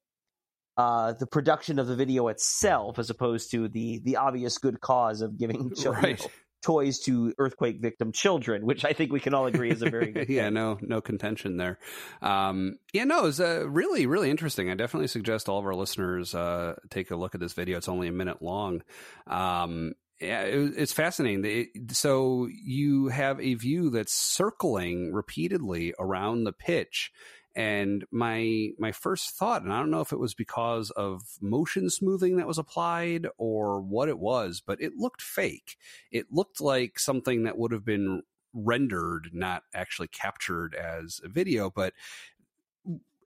[0.78, 5.22] uh, the production of the video itself, as opposed to the the obvious good cause
[5.22, 6.28] of giving children, Right.
[6.64, 10.12] toys to earthquake victim children, which I think we can all agree is a very
[10.14, 10.30] good.
[10.30, 10.54] yeah, thing.
[10.56, 11.78] no, no contention there.
[12.22, 14.70] Um, yeah, no, it's uh, really, really interesting.
[14.70, 17.78] I definitely suggest all of our listeners uh, take a look at this video.
[17.78, 18.82] It's only a minute long.
[19.28, 21.68] Um, yeah, it's fascinating.
[21.90, 27.12] So you have a view that's circling repeatedly around the pitch.
[27.56, 31.90] And my my first thought, and I don't know if it was because of motion
[31.90, 35.78] smoothing that was applied or what it was, but it looked fake.
[36.12, 41.70] It looked like something that would have been rendered, not actually captured as a video.
[41.70, 41.94] But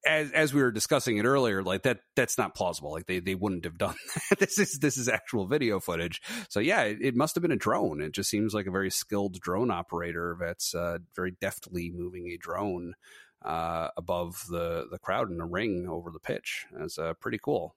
[0.06, 2.92] as as we were discussing it earlier, like that that's not plausible.
[2.92, 3.96] Like they they wouldn't have done
[4.30, 4.40] that.
[4.40, 6.22] this is this is actual video footage.
[6.50, 8.02] So yeah, it, it must have been a drone.
[8.02, 12.38] It just seems like a very skilled drone operator that's uh, very deftly moving a
[12.38, 12.94] drone
[13.44, 16.66] uh, above the the crowd in a ring over the pitch.
[16.72, 17.76] That's uh, pretty cool.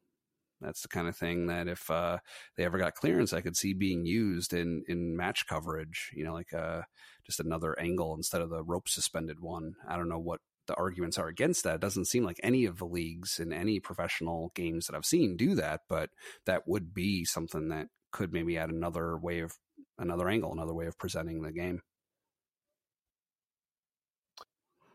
[0.60, 2.18] That's the kind of thing that if uh,
[2.56, 6.10] they ever got clearance, I could see being used in in match coverage.
[6.14, 6.82] You know, like uh,
[7.26, 9.74] just another angle instead of the rope suspended one.
[9.88, 11.76] I don't know what the arguments are against that.
[11.76, 15.36] It doesn't seem like any of the leagues in any professional games that I've seen
[15.36, 16.10] do that, but
[16.46, 19.54] that would be something that could maybe add another way of
[19.98, 21.82] another angle, another way of presenting the game.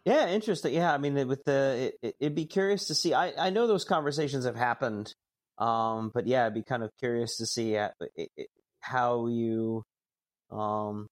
[0.07, 0.73] Yeah, interesting.
[0.73, 3.13] Yeah, I mean, with the it, it'd be curious to see.
[3.13, 5.13] I I know those conversations have happened,
[5.57, 8.47] um, but yeah, I'd be kind of curious to see uh, it, it,
[8.79, 9.83] how you
[10.49, 11.07] um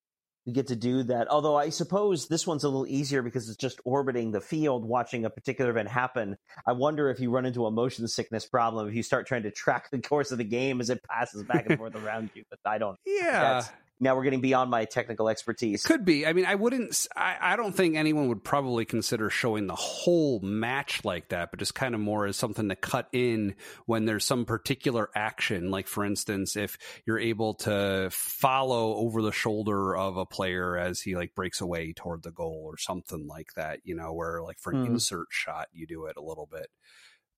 [0.46, 1.28] you get to do that.
[1.28, 5.26] Although I suppose this one's a little easier because it's just orbiting the field, watching
[5.26, 6.38] a particular event happen.
[6.66, 9.52] I wonder if you run into a motion sickness problem if you start trying to
[9.52, 12.44] track the course of the game as it passes back and forth around you.
[12.50, 12.98] But I don't.
[13.06, 13.66] Yeah.
[13.98, 15.84] Now we're getting beyond my technical expertise.
[15.84, 16.28] Could be.
[16.28, 17.08] I mean, I wouldn't.
[17.16, 21.60] I, I, don't think anyone would probably consider showing the whole match like that, but
[21.60, 23.56] just kind of more as something to cut in
[23.86, 25.72] when there's some particular action.
[25.72, 31.00] Like, for instance, if you're able to follow over the shoulder of a player as
[31.00, 34.60] he like breaks away toward the goal or something like that, you know, where like
[34.60, 34.94] for an Hmm.
[34.94, 36.68] insert shot, you do it a little bit.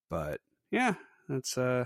[0.09, 0.41] But
[0.71, 0.95] yeah,
[1.29, 1.85] that's uh.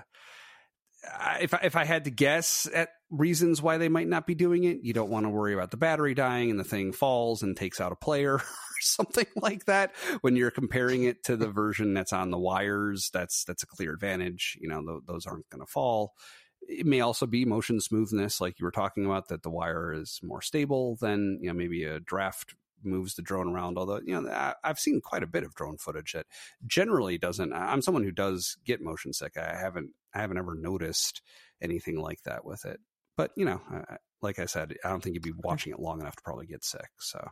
[1.42, 4.64] If I, if I had to guess at reasons why they might not be doing
[4.64, 7.56] it, you don't want to worry about the battery dying and the thing falls and
[7.56, 8.44] takes out a player or
[8.80, 9.94] something like that.
[10.22, 13.94] When you're comparing it to the version that's on the wires, that's that's a clear
[13.94, 14.58] advantage.
[14.62, 16.14] You know, th- those aren't going to fall.
[16.62, 20.20] It may also be motion smoothness, like you were talking about, that the wire is
[20.24, 23.78] more stable than you know maybe a draft moves the drone around.
[23.78, 26.28] Although you know I- I've seen quite a bit of drone footage that
[26.66, 27.52] generally doesn't.
[27.52, 29.38] I'm someone who does get motion sick.
[29.38, 31.22] I haven't I haven't ever noticed
[31.62, 32.80] anything like that with it.
[33.18, 36.00] But you know, I- like I said, I don't think you'd be watching it long
[36.00, 36.90] enough to probably get sick.
[37.00, 37.28] So,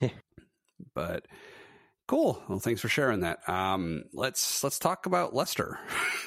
[0.00, 0.10] Yeah.
[0.94, 1.26] but
[2.06, 2.42] cool.
[2.48, 3.46] Well, thanks for sharing that.
[3.48, 5.78] Um, let's let's talk about Leicester.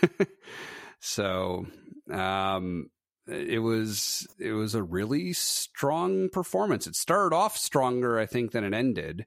[0.99, 1.65] so,
[2.11, 2.89] um,
[3.27, 6.87] it was it was a really strong performance.
[6.87, 9.25] It started off stronger, I think, than it ended.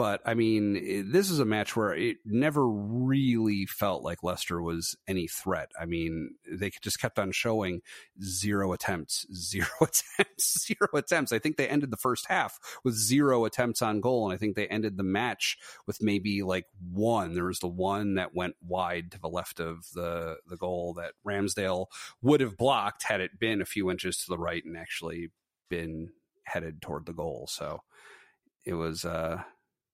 [0.00, 4.62] But I mean, it- this is a match where it never really felt like Leicester
[4.62, 5.70] was any threat.
[5.78, 7.82] I mean, they just kept on showing
[8.22, 11.32] zero attempts, zero attempts, zero attempts.
[11.32, 14.56] I think they ended the first half with zero attempts on goal, and I think
[14.56, 17.34] they ended the match with maybe like one.
[17.34, 21.12] There was the one that went wide to the left of the the goal that
[21.26, 21.88] Ramsdale
[22.22, 25.28] would have blocked had it been a few inches to the right and actually
[25.68, 26.08] been
[26.44, 27.46] headed toward the goal.
[27.50, 27.82] So
[28.64, 29.42] it was uh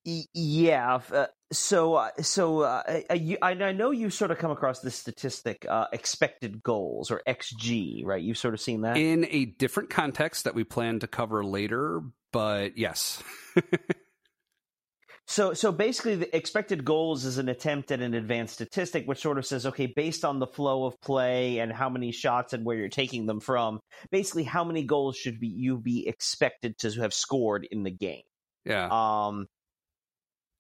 [0.06, 1.00] Yeah.
[1.12, 4.94] Uh, so, uh, so uh, you, I, I, know you sort of come across this
[4.94, 8.22] statistic, uh, expected goals or XG, right?
[8.22, 12.02] You've sort of seen that in a different context that we plan to cover later,
[12.32, 13.20] but yes.
[15.26, 19.38] so, so basically, the expected goals is an attempt at an advanced statistic, which sort
[19.38, 22.76] of says, okay, based on the flow of play and how many shots and where
[22.76, 23.80] you're taking them from,
[24.12, 28.22] basically, how many goals should be you be expected to have scored in the game?
[28.64, 28.88] Yeah.
[28.90, 29.46] Um,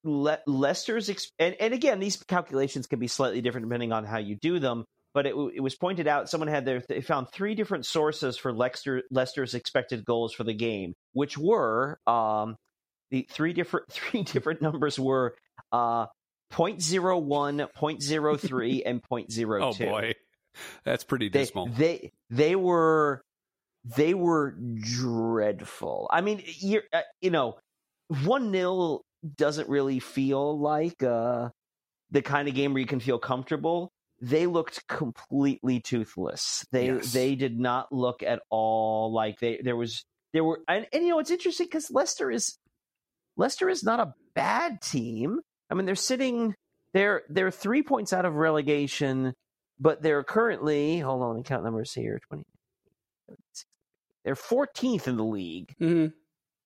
[0.06, 4.18] Le- Leicester's exp- and, and again these calculations can be slightly different depending on how
[4.18, 7.54] you do them but it, it was pointed out someone had their they found three
[7.54, 12.56] different sources for Leicester Leicester's expected goals for the game which were um
[13.10, 15.34] the three different three different numbers were
[15.72, 16.06] uh
[16.52, 20.12] 0.01 0.03 and 0.02 oh boy.
[20.84, 21.66] That's pretty dismal.
[21.66, 23.22] they they, they were
[23.84, 26.08] they were dreadful.
[26.10, 27.58] I mean you uh, you know
[28.24, 29.02] 1 nil
[29.36, 31.50] doesn't really feel like uh,
[32.10, 33.92] the kind of game where you can feel comfortable.
[34.20, 36.64] They looked completely toothless.
[36.72, 37.12] They yes.
[37.12, 41.10] they did not look at all like they there was there were and, and you
[41.10, 42.58] know it's interesting because Leicester is
[43.36, 45.40] Leicester is not a bad team.
[45.70, 46.54] I mean they're sitting
[46.94, 49.34] they're they're three points out of relegation,
[49.78, 52.44] but they're currently hold on let me count numbers here twenty.
[54.24, 55.72] They're 14th in the league.
[55.80, 56.06] Mm-hmm.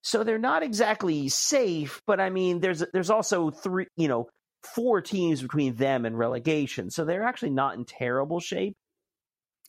[0.02, 4.28] So they're not exactly safe, but I mean, there's there's also three, you know,
[4.74, 8.74] four teams between them and relegation, so they're actually not in terrible shape.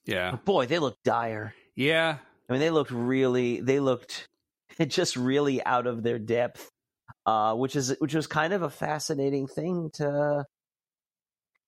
[0.06, 1.54] Yeah, but boy, they look dire.
[1.76, 2.18] Yeah,
[2.50, 4.26] I mean, they looked really, they looked
[4.88, 6.70] just really out of their depth,
[7.26, 10.46] uh, which is which was kind of a fascinating thing to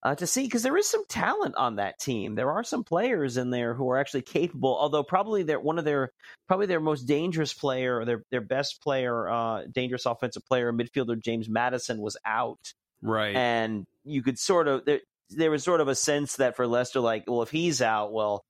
[0.03, 2.35] uh, to see because there is some talent on that team.
[2.35, 4.77] There are some players in there who are actually capable.
[4.77, 6.11] Although probably they're one of their
[6.47, 11.21] probably their most dangerous player or their their best player, uh, dangerous offensive player, midfielder
[11.21, 12.73] James Maddison was out.
[13.01, 16.67] Right, and you could sort of there, there was sort of a sense that for
[16.67, 18.43] Leicester, like, well, if he's out, well,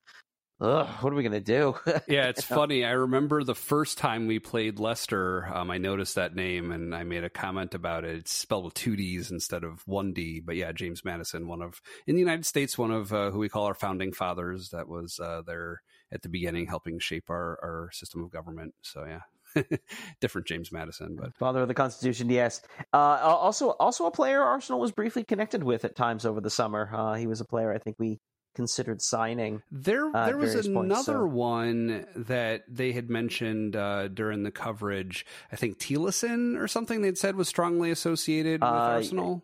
[0.64, 1.76] Ugh, what are we going to do?
[2.08, 2.86] yeah, it's funny.
[2.86, 7.04] I remember the first time we played Leicester, um, I noticed that name and I
[7.04, 8.16] made a comment about it.
[8.16, 10.40] It's spelled with two D's instead of one D.
[10.40, 13.50] But yeah, James Madison, one of, in the United States, one of uh, who we
[13.50, 15.82] call our founding fathers that was uh, there
[16.14, 18.74] at the beginning helping shape our, our system of government.
[18.84, 19.64] So yeah.
[20.22, 22.30] different James Madison, but father of the Constitution.
[22.30, 22.62] Yes.
[22.94, 26.90] Uh, also, also a player Arsenal was briefly connected with at times over the summer.
[26.92, 28.20] Uh, he was a player I think we
[28.56, 29.62] considered signing.
[29.72, 31.26] There, uh, there was another points, so.
[31.26, 35.26] one that they had mentioned uh, during the coverage.
[35.52, 39.44] I think Tillison or something they'd said was strongly associated with uh, Arsenal.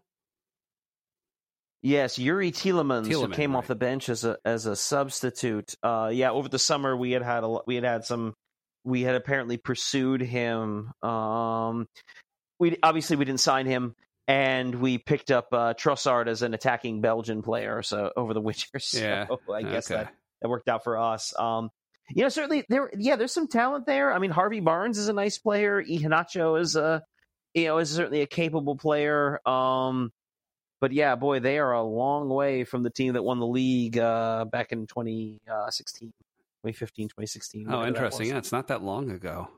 [1.82, 3.60] Yes, Youri Tielemans, Tielemans who came right.
[3.60, 5.76] off the bench as a as a substitute.
[5.82, 8.34] Uh, yeah, over the summer we had had a, we had had some.
[8.84, 10.92] We had apparently pursued him.
[11.02, 11.88] Um,
[12.60, 13.96] we obviously we didn't sign him
[14.30, 17.82] and we picked up uh, Trossard as an attacking Belgian player.
[17.82, 19.26] So over the winter, so yeah.
[19.52, 20.04] I guess okay.
[20.04, 21.34] that that worked out for us.
[21.38, 21.72] Um,
[22.12, 22.92] you know, certainly there.
[22.96, 24.14] Yeah, there's some talent there.
[24.14, 25.84] I mean, Harvey Barnes is a nice player.
[25.84, 27.04] Iheanacho is a,
[27.56, 29.40] you know, is certainly a capable player.
[29.48, 30.12] Um,
[30.80, 33.98] but yeah, boy, they are a long way from the team that won the league
[33.98, 37.68] uh, back in 2016, 2015, 2016.
[37.70, 38.28] Oh, interesting.
[38.28, 39.50] Yeah, it's not that long ago.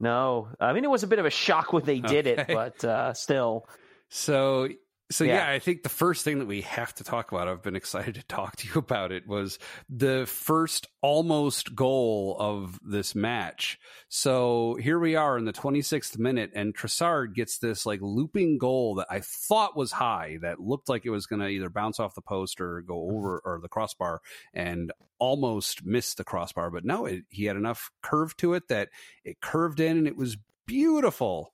[0.00, 2.42] No, I mean it was a bit of a shock when they did okay.
[2.42, 3.68] it, but uh, still.
[4.08, 4.68] So
[5.10, 5.48] so yeah.
[5.48, 5.54] yeah.
[5.54, 8.22] I think the first thing that we have to talk about, I've been excited to
[8.22, 13.78] talk to you about it, was the first almost goal of this match.
[14.08, 18.96] So here we are in the 26th minute, and Trossard gets this like looping goal
[18.96, 22.14] that I thought was high, that looked like it was going to either bounce off
[22.14, 23.16] the post or go mm-hmm.
[23.16, 24.20] over or the crossbar,
[24.54, 26.70] and almost missed the crossbar.
[26.70, 28.90] But no, it, he had enough curve to it that
[29.24, 31.52] it curved in, and it was beautiful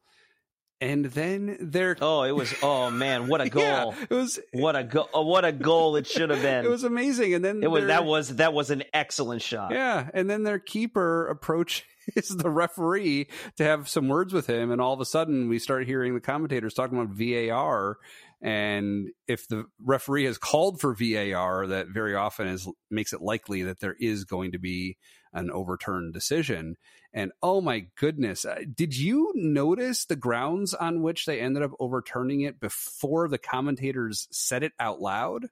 [0.80, 3.62] and then there oh it was oh man what a goal.
[3.62, 6.64] yeah, it was what a go oh, what a goal it should have been.
[6.66, 7.34] It was amazing.
[7.34, 9.72] And then it was that was that was an excellent shot.
[9.72, 11.84] Yeah and then their keeper approaches
[12.28, 15.86] the referee to have some words with him and all of a sudden we start
[15.86, 17.96] hearing the commentators talking about VAR
[18.42, 23.62] and if the referee has called for VAR that very often is makes it likely
[23.62, 24.96] that there is going to be
[25.32, 26.76] an overturned decision
[27.16, 31.70] and oh my goodness, uh, did you notice the grounds on which they ended up
[31.80, 35.46] overturning it before the commentators said it out loud?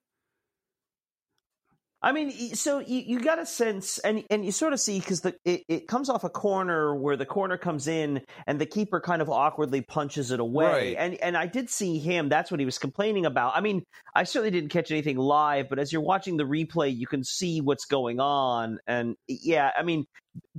[2.04, 5.24] I mean, so you, you got a sense, and and you sort of see because
[5.24, 9.22] it, it comes off a corner where the corner comes in, and the keeper kind
[9.22, 10.66] of awkwardly punches it away.
[10.66, 10.96] Right.
[10.98, 12.28] And and I did see him.
[12.28, 13.56] That's what he was complaining about.
[13.56, 13.84] I mean,
[14.14, 17.62] I certainly didn't catch anything live, but as you're watching the replay, you can see
[17.62, 18.80] what's going on.
[18.86, 20.04] And yeah, I mean,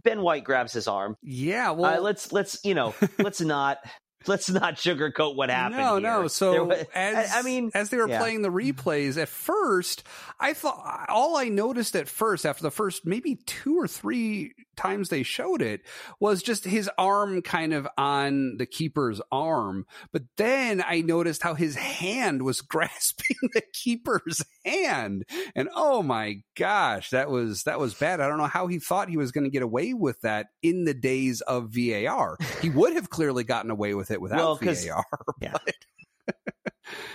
[0.03, 1.15] Ben White grabs his arm.
[1.21, 3.77] Yeah, well, uh, let's let's you know let's not
[4.28, 5.78] let's not sugarcoat what happened.
[5.78, 6.01] No, here.
[6.01, 6.28] no.
[6.28, 8.19] So was, as I mean, as they were yeah.
[8.19, 10.03] playing the replays at first,
[10.39, 15.09] I thought all I noticed at first after the first maybe two or three times
[15.09, 15.82] they showed it
[16.19, 19.86] was just his arm kind of on the keeper's arm.
[20.11, 25.26] But then I noticed how his hand was grasping the keeper's hand.
[25.55, 28.21] And oh my gosh, that was that was bad.
[28.21, 30.86] I don't know how he thought he was going to get away with that in
[30.86, 32.38] the days of VAR.
[32.61, 35.05] He would have clearly gotten away with it without Well, VAR.
[35.41, 35.53] yeah.
[35.53, 35.76] But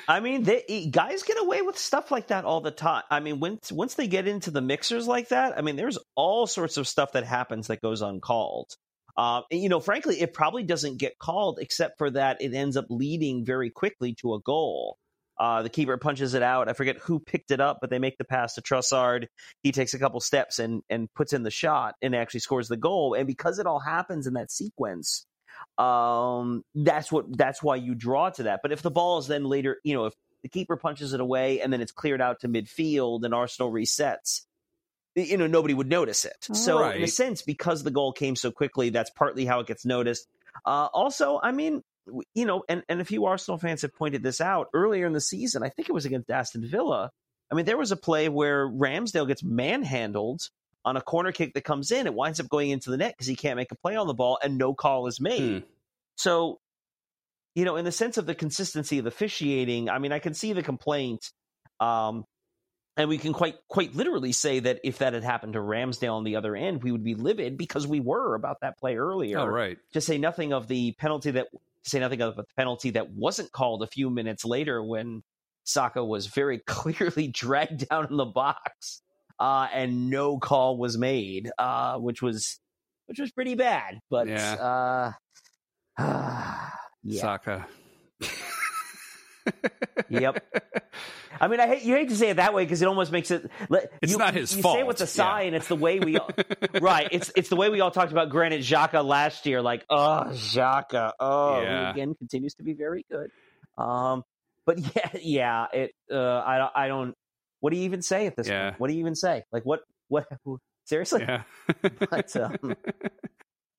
[0.09, 3.03] I mean, they, guys get away with stuff like that all the time.
[3.11, 6.47] I mean, once once they get into the mixers like that, I mean, there's all
[6.47, 8.75] sorts of stuff that happens that goes uncalled.
[9.16, 12.87] Uh, you know, frankly, it probably doesn't get called except for that it ends up
[12.89, 14.97] leading very quickly to a goal.
[15.39, 16.68] Uh, the keeper punches it out.
[16.68, 19.27] I forget who picked it up, but they make the pass to Trossard.
[19.62, 22.77] He takes a couple steps and and puts in the shot and actually scores the
[22.77, 23.14] goal.
[23.14, 25.27] And because it all happens in that sequence,
[25.79, 28.61] um, that's what that's why you draw to that.
[28.63, 31.61] But if the ball is then later, you know, if the keeper punches it away
[31.61, 34.43] and then it's cleared out to midfield and Arsenal resets,
[35.15, 36.37] you know, nobody would notice it.
[36.53, 36.97] So Right.
[36.97, 40.27] in a sense, because the goal came so quickly, that's partly how it gets noticed.
[40.65, 41.83] Uh, also, I mean,
[42.35, 45.21] you know, and, and a few Arsenal fans have pointed this out earlier in the
[45.21, 45.63] season.
[45.63, 47.11] I think it was against Aston Villa.
[47.51, 50.49] I mean, there was a play where Ramsdale gets manhandled
[50.85, 52.07] on a corner kick that comes in.
[52.07, 54.14] It winds up going into the net because he can't make a play on the
[54.14, 55.62] ball, and no call is made.
[55.62, 55.68] Hmm.
[56.16, 56.61] So,
[57.55, 60.53] you know, in the sense of the consistency of officiating, I mean, I can see
[60.53, 61.31] the complaint.
[61.81, 62.24] Um,
[62.97, 66.24] and we can quite quite literally say that if that had happened to Ramsdale on
[66.24, 69.39] the other end, we would be livid because we were about that play earlier.
[69.39, 69.78] oh right.
[69.93, 73.53] To say nothing of the penalty that to say nothing of the penalty that wasn't
[73.53, 75.22] called a few minutes later when
[75.64, 79.03] Saka was very clearly dragged down in the box
[79.41, 82.61] uh, and no call was made, uh, which was
[83.07, 83.99] which was pretty bad.
[84.11, 85.12] But Yeah.
[85.99, 85.99] uh,
[87.03, 87.66] yeah, Saka.
[90.09, 90.45] Yep.
[91.41, 93.30] I mean, I hate you hate to say it that way because it almost makes
[93.30, 93.51] it.
[93.68, 94.76] let- It's you- not his you fault.
[94.76, 95.47] say it with a sigh, Yeah.
[95.49, 96.30] and it's the way we all,
[96.80, 97.09] right.
[97.11, 99.62] It's it's the way we all talked about Granit Xhaka last year.
[99.62, 101.91] Like, oh, Xhaka, oh, Yeah.
[101.93, 103.30] again continues to be very good.
[103.78, 104.22] Um,
[104.66, 105.66] but yeah, yeah.
[105.72, 105.93] It.
[106.12, 107.14] Uh, I I don't.
[107.61, 108.71] What do you even say at this Yeah.
[108.71, 108.81] point?
[108.81, 109.45] What do you even say?
[109.53, 110.27] Like, what what?
[110.87, 111.23] Seriously?
[111.23, 111.43] Yeah.
[112.11, 112.75] But, um,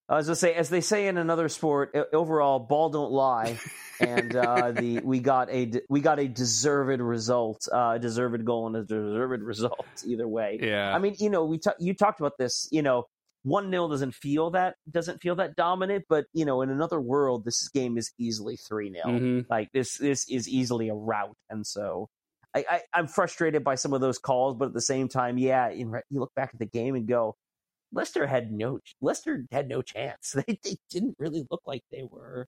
[0.10, 3.58] I was gonna say, as they say in another sport, overall, ball don't lie,
[4.02, 8.68] and uh, the we got a we got a deserved result, uh, a deserved goal
[8.68, 10.60] and a deserved result either way.
[10.62, 10.94] yeah.
[10.94, 12.68] I mean, you know, we ta- you talked about this.
[12.72, 13.06] You know,
[13.44, 17.46] one 0 doesn't feel that doesn't feel that dominant, but you know, in another world,
[17.46, 19.46] this game is easily three 0 Mhm.
[19.50, 22.10] Like this, this is easily a rout, and so.
[22.54, 25.70] I, I, I'm frustrated by some of those calls, but at the same time, yeah,
[25.70, 27.36] in, you look back at the game and go,
[27.94, 30.36] Leicester had no Leicester had no chance.
[30.48, 32.48] They they didn't really look like they were.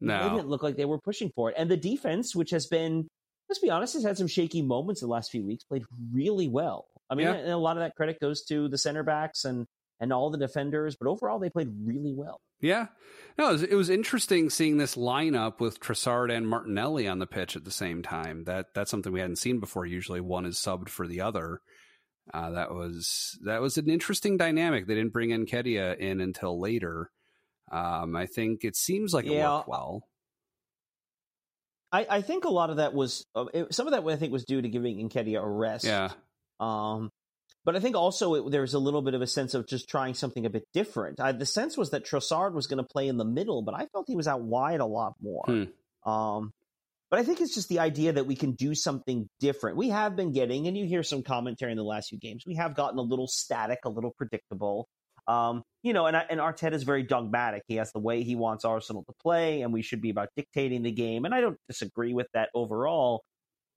[0.00, 0.28] They No.
[0.30, 1.56] didn't look like they were pushing for it.
[1.58, 3.06] And the defense, which has been,
[3.48, 6.48] let's be honest, has had some shaky moments in the last few weeks, played really
[6.48, 6.86] well.
[7.08, 7.34] I mean, Yeah.
[7.34, 9.66] and a lot of that credit goes to the center backs and
[10.00, 12.40] and all the defenders, but overall they played really well.
[12.60, 12.86] Yeah.
[13.38, 17.26] No, it was, it was interesting seeing this lineup with Trossard and Martinelli on the
[17.26, 18.44] pitch at the same time.
[18.44, 19.86] That that's something we hadn't seen before.
[19.86, 21.60] Usually one is subbed for the other.
[22.32, 24.86] Uh, that was that was an interesting dynamic.
[24.86, 27.10] They didn't bring Nketiah in until later.
[27.72, 30.02] Um, I think it seems like it worked well.
[31.92, 34.32] I, I think a lot of that was uh, it- some of that I think
[34.32, 35.84] was due to giving Nketiah a rest.
[35.84, 36.10] Yeah.
[36.60, 37.10] Um,
[37.64, 39.88] but I think also it, there was a little bit of a sense of just
[39.88, 41.20] trying something a bit different.
[41.20, 43.86] I, the sense was that Trossard was going to play in the middle, but I
[43.86, 45.44] felt he was out wide a lot more.
[45.46, 46.10] Hmm.
[46.10, 46.52] Um,
[47.10, 49.76] but I think it's just the idea that we can do something different.
[49.76, 52.54] We have been getting, and you hear some commentary in the last few games, we
[52.54, 54.88] have gotten a little static, a little predictable.
[55.26, 57.62] Um, you know, and and Arteta is very dogmatic.
[57.68, 60.82] He has the way he wants Arsenal to play, and we should be about dictating
[60.82, 61.24] the game.
[61.24, 63.22] And I don't disagree with that overall.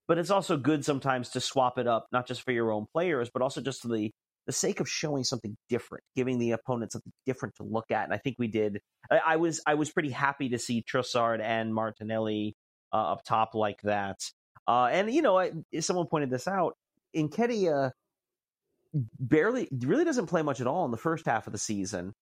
[0.08, 3.30] But it's also good sometimes to swap it up, not just for your own players,
[3.34, 4.12] but also just for the
[4.46, 8.04] the sake of showing something different, giving the opponent something different to look at.
[8.04, 8.82] And I think we did.
[9.10, 12.56] I, I was I was pretty happy to see Trossard and Martinelli
[12.92, 14.18] uh, up top like that.
[14.68, 16.76] Uh, and you know, I, someone pointed this out.
[17.16, 17.92] Nketiah
[19.20, 22.14] barely really doesn't play much at all in the first half of the season.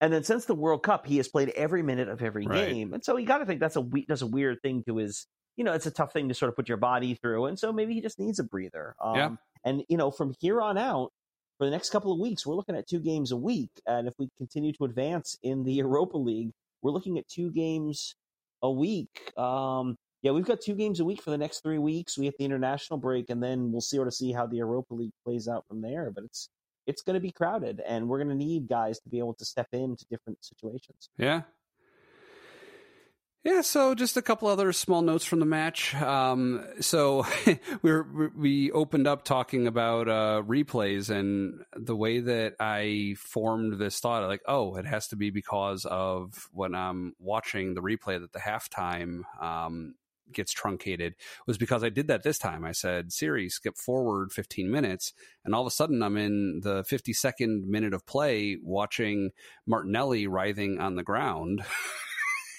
[0.00, 2.68] And then since the World Cup, he has played every minute of every Right.
[2.68, 5.26] game, and so you got to think that's a that's a weird thing to his.
[5.56, 7.72] You know, it's a tough thing to sort of put your body through, and so
[7.72, 8.94] maybe he just needs a breather.
[9.00, 9.30] Um, Yeah.
[9.64, 11.12] And you know, from here on out,
[11.58, 14.14] for the next couple of weeks, we're looking at two games a week, and if
[14.18, 16.50] we continue to advance in the Europa League,
[16.82, 18.14] we're looking at two games
[18.62, 19.32] a week.
[19.36, 22.16] Um, yeah, we've got two games a week for the next three weeks.
[22.16, 25.12] We have the international break, and then we'll sort of see how the Europa League
[25.24, 26.10] plays out from there.
[26.10, 26.48] But it's
[26.86, 29.44] it's going to be crowded, and we're going to need guys to be able to
[29.44, 31.10] step into different situations.
[31.16, 31.42] Yeah.
[33.44, 35.96] Yeah, so just a couple other small notes from the match.
[35.96, 37.26] Um, so
[37.82, 37.92] we
[38.36, 44.28] we opened up talking about uh, replays and the way that I formed this thought,
[44.28, 48.38] like, oh, it has to be because of when I'm watching the replay that the
[48.38, 49.96] halftime um,
[50.32, 52.64] gets truncated was because I did that this time.
[52.64, 55.12] I said, Siri, skip forward 15 minutes.
[55.44, 59.30] And all of a sudden, I'm in the 52nd minute of play watching
[59.66, 61.64] Martinelli writhing on the ground.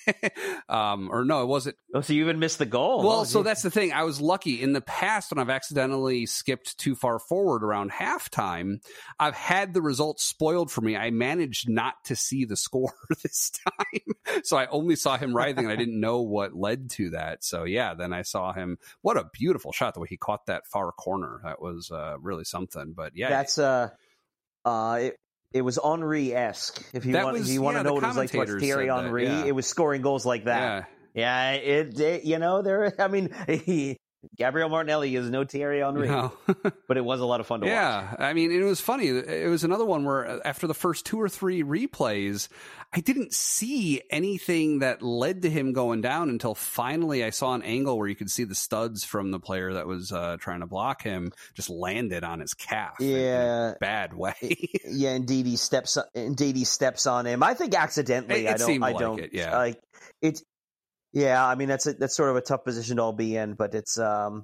[0.69, 1.75] um, or no, it wasn't.
[1.93, 3.03] Oh, so you even missed the goal?
[3.03, 3.91] Well, so that's the thing.
[3.91, 8.77] I was lucky in the past when I've accidentally skipped too far forward around halftime.
[9.19, 10.95] I've had the results spoiled for me.
[10.95, 12.93] I managed not to see the score
[13.23, 17.11] this time, so I only saw him writhing, and I didn't know what led to
[17.11, 17.43] that.
[17.43, 18.77] So yeah, then I saw him.
[19.01, 19.93] What a beautiful shot!
[19.93, 22.93] The way he caught that far corner, that was uh, really something.
[22.95, 23.89] But yeah, that's uh,
[24.65, 25.19] uh, it,
[25.53, 26.83] it was Henri esque.
[26.93, 28.31] If you That want, was- if you want yeah, to know what it was like
[28.31, 29.45] to watch commentators Thierry Henry, yeah.
[29.45, 30.89] it was scoring goals like that.
[31.13, 32.91] Yeah, it, it you know there.
[32.99, 33.97] I mean, he,
[34.37, 36.33] Gabriel Martinelli is no Thierry Henry, no.
[36.87, 37.71] but it was a lot of fun to watch.
[37.71, 39.07] Yeah, I mean, it was funny.
[39.07, 42.47] It was another one where uh, after the first two or three replays,
[42.93, 47.63] I didn't see anything that led to him going down until finally I saw an
[47.63, 50.67] angle where you could see the studs from the player that was uh, trying to
[50.67, 52.99] block him just landed on his calf.
[52.99, 53.73] in a Yeah.
[53.79, 54.33] bad way.
[54.85, 57.41] Yeah, indeed he steps he steps on him.
[57.41, 58.45] I think accidentally.
[58.45, 58.83] It- it I don't.
[58.83, 59.19] I like don't.
[59.19, 59.57] it, yeah.
[59.57, 59.81] Like
[60.21, 60.43] it's.
[61.13, 63.53] Yeah, I mean that's a, that's sort of a tough position to all be in,
[63.53, 64.43] but it's um.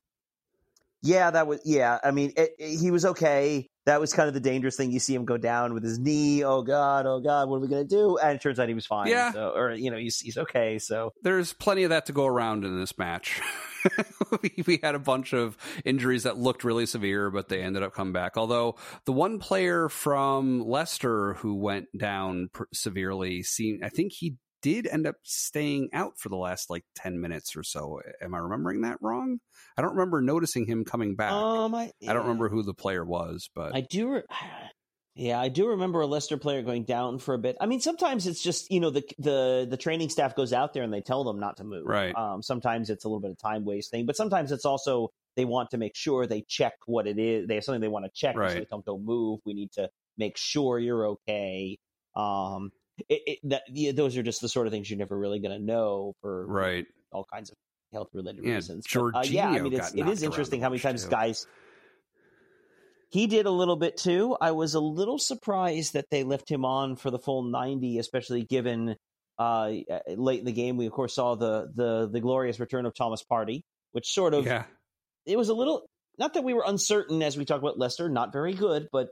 [1.02, 1.98] Yeah, that was yeah.
[2.04, 3.68] I mean, it, it- he was okay.
[3.86, 4.92] That was kind of the dangerous thing.
[4.92, 6.44] You see him go down with his knee.
[6.44, 8.18] Oh God, oh God, what are we gonna do?
[8.18, 9.08] And it turns out he was fine.
[9.08, 9.32] Yeah.
[9.32, 10.78] So, or you know, he's he's okay.
[10.78, 13.40] So There's plenty of that to go around in this match.
[14.44, 15.56] we, we had a bunch of
[15.86, 18.34] injuries that looked really severe, but they ended up coming back.
[18.36, 24.36] Although the one player from Leicester who went down pr- severely, seemed, I think he
[24.62, 28.00] did end up staying out for the last like 10 minutes or so.
[28.22, 29.40] Am I remembering that wrong?
[29.78, 31.32] I don't remember noticing him coming back.
[31.32, 34.10] um, I, I don't remember who the player was, but I do.
[34.10, 34.24] Re-
[35.16, 37.58] yeah, I do remember a Leicester player going down for a bit.
[37.60, 40.84] I mean, sometimes it's just you know the the the training staff goes out there
[40.84, 41.86] and they tell them not to move.
[41.86, 42.16] Right.
[42.16, 45.72] Um, sometimes it's a little bit of time wasting, but sometimes it's also they want
[45.72, 47.48] to make sure they check what it is.
[47.48, 48.36] They have something they want to check.
[48.36, 48.54] So Right.
[48.56, 49.40] they don't go move.
[49.46, 51.78] We need to make sure you're okay.
[52.16, 52.72] Um,
[53.08, 55.58] it, it, that yeah, those are just the sort of things you're never really going
[55.58, 56.86] to know for right.
[57.12, 57.56] all kinds of
[57.94, 58.86] health related Yeah, reasons.
[58.94, 61.10] But, uh, yeah, I mean, it's, it is interesting how many times too.
[61.10, 61.48] guys.
[63.12, 64.38] He did a little bit too.
[64.40, 68.44] I was a little surprised that they left him on for the full 90, especially
[68.44, 68.96] given
[69.40, 69.72] uh,
[70.08, 70.78] late in the game.
[70.78, 73.62] We of course saw the the the glorious return of Thomas Partey,
[73.94, 74.66] which sort of Yeah.
[75.26, 75.88] it was a little
[76.20, 79.10] not that we were uncertain as we talk about Leicester, not very good, but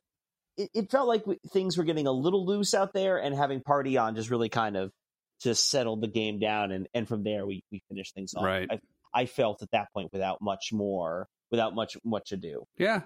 [0.57, 3.61] it, it felt like we, things were getting a little loose out there, and having
[3.61, 4.91] Partey on just really kind of
[5.41, 8.43] just settled the game down, and and from there we we finished things off.
[8.43, 8.67] Right.
[8.69, 8.79] I,
[9.13, 12.67] I felt at that point without much more, without much much ado.
[12.77, 13.01] Yeah.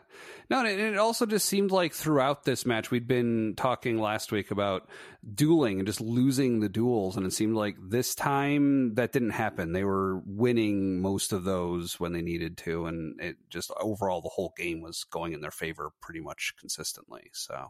[0.50, 4.32] No, and it, it also just seemed like throughout this match, we'd been talking last
[4.32, 4.90] week about
[5.34, 7.18] dueling and just losing the duels.
[7.18, 9.74] And it seemed like this time that didn't happen.
[9.74, 12.86] They were winning most of those when they needed to.
[12.86, 17.30] And it just overall, the whole game was going in their favor pretty much consistently.
[17.34, 17.68] So,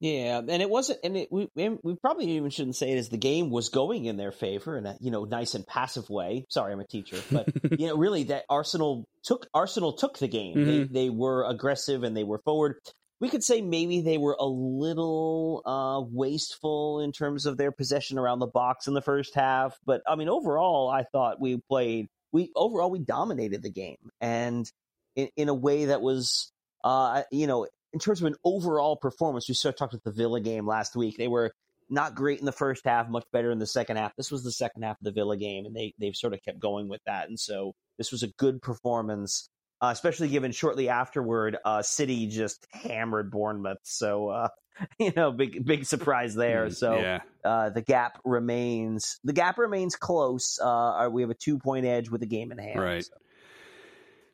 [0.00, 3.18] Yeah, and it wasn't, and it, we we probably even shouldn't say it as the
[3.18, 6.46] game was going in their favor in a you know nice and passive way.
[6.48, 7.48] Sorry, I'm a teacher, but
[7.78, 10.56] you know really that Arsenal took Arsenal took the game.
[10.56, 10.70] Mm-hmm.
[10.94, 12.76] They they were aggressive and they were forward.
[13.20, 18.18] We could say maybe they were a little uh, wasteful in terms of their possession
[18.18, 22.08] around the box in the first half, but I mean overall, I thought we played
[22.32, 24.70] we overall we dominated the game and
[25.14, 26.52] in, in a way that was
[26.84, 30.12] uh, you know in terms of an overall performance, we sort of talked about the
[30.12, 31.16] Villa game last week.
[31.16, 31.52] They were
[31.88, 34.14] not great in the first half, much better in the second half.
[34.16, 36.60] This was the second half of the Villa game, and they they've sort of kept
[36.60, 37.28] going with that.
[37.28, 39.48] And so this was a good performance,
[39.80, 43.78] uh, especially given shortly afterward, uh, City just hammered Bournemouth.
[43.82, 44.48] So uh,
[44.98, 46.66] you know, big big surprise there.
[46.66, 47.18] mm, So yeah.
[47.44, 50.58] uh, the gap remains the gap remains close.
[50.62, 52.80] Uh, we have a two point edge with a game in hand.
[52.80, 53.04] Right.
[53.04, 53.14] So-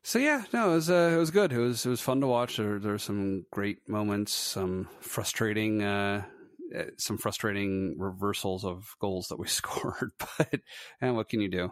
[0.06, 1.52] So yeah, no, it was uh, it was good.
[1.52, 2.58] It was it was fun to watch.
[2.58, 6.22] There there were some great moments, some frustrating uh,
[6.78, 10.12] uh, some frustrating reversals of goals that we scored.
[10.38, 10.60] But
[11.00, 11.64] and what can you do?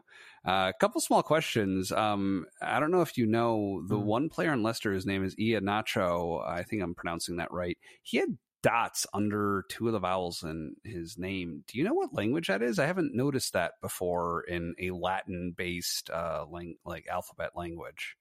[0.44, 1.92] Uh, a couple small questions.
[1.92, 4.04] Um, I don't know if you know the Mhm.
[4.04, 4.92] one player in Leicester.
[4.92, 6.44] His name is Iheanacho.
[6.44, 7.78] I think I'm pronouncing that right.
[8.02, 11.62] He had dots under two of the vowels in his name.
[11.68, 12.80] Do you know what language that is?
[12.80, 18.16] I haven't noticed that before in a Latin based uh, lang- like alphabet language.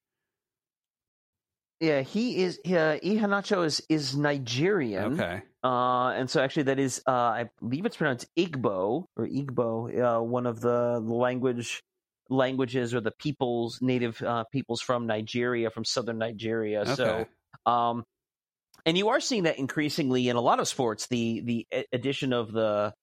[1.79, 2.59] Yeah, he is.
[2.65, 5.19] Uh, Iheanacho is is Nigerian.
[5.19, 5.41] Okay.
[5.63, 10.21] Uh, and so actually, that is, uh, I believe it's pronounced Igbo or Igbo, uh,
[10.21, 11.81] one of the language
[12.29, 16.81] languages or the peoples, native uh, peoples from Nigeria, from southern Nigeria.
[16.81, 16.95] Okay.
[16.95, 17.25] So,
[17.65, 18.03] um,
[18.85, 21.07] and you are seeing that increasingly in a lot of sports.
[21.07, 22.93] The the addition of the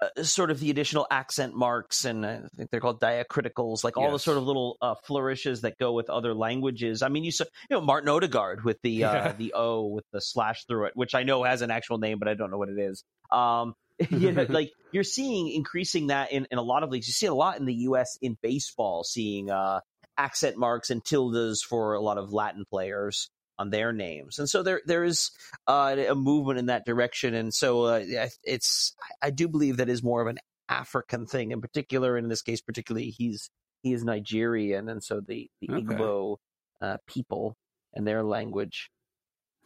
[0.00, 4.12] uh, sort of the additional accent marks and I think they're called diacriticals, like all
[4.12, 7.02] the sort of little uh, flourishes that go with other languages.
[7.02, 9.32] I mean, you saw, you know, Martin Odegaard with the uh, Yeah.
[9.32, 12.28] the O with the slash through it, which I know has an actual name, but
[12.28, 13.04] I don't know what it is.
[13.32, 13.74] Um,
[14.10, 17.06] you know, like you're seeing increasing that in, in a lot of leagues.
[17.06, 18.18] You see a lot in the U.S.
[18.20, 19.80] in baseball, seeing uh,
[20.18, 24.62] accent marks and tildes for a lot of Latin players on their names, and so
[24.62, 25.30] there there is
[25.66, 27.34] uh, a movement in that direction.
[27.34, 28.04] And so uh,
[28.44, 30.38] it's I do believe that is more of an
[30.68, 32.16] African thing in particular.
[32.16, 33.50] And in this case, particularly, he's
[33.82, 35.82] he is Nigerian, and so the the Okay.
[35.82, 36.36] Igbo
[36.80, 37.56] uh, people
[37.94, 38.90] and their language,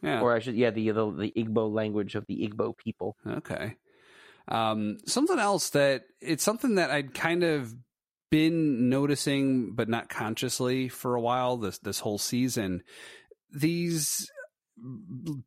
[0.01, 0.21] Yeah.
[0.21, 3.17] or I should yeah the, the the Igbo language of the Igbo people.
[3.27, 3.75] Okay.
[4.47, 7.73] Um, something else that it's something that I'd kind of
[8.29, 12.83] been noticing, but not consciously for a while this this whole season.
[13.51, 14.29] These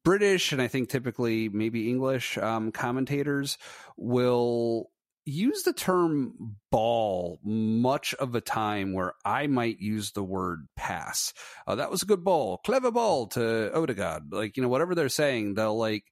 [0.05, 3.59] British and I think typically maybe English um, commentators
[3.96, 4.90] will
[5.26, 11.32] use the term ball much of the time where I might use the word pass.
[11.66, 14.24] Uh, that was a good ball, clever ball to Odegaard.
[14.30, 16.05] Like, you know, whatever they're saying, they'll like,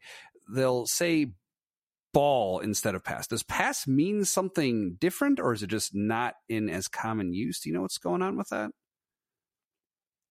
[0.53, 1.32] they'll say
[2.14, 3.26] ball instead of pass.
[3.26, 7.61] Does pass mean something different or is it just not in as common use?
[7.61, 8.70] Do you know what's going on with that?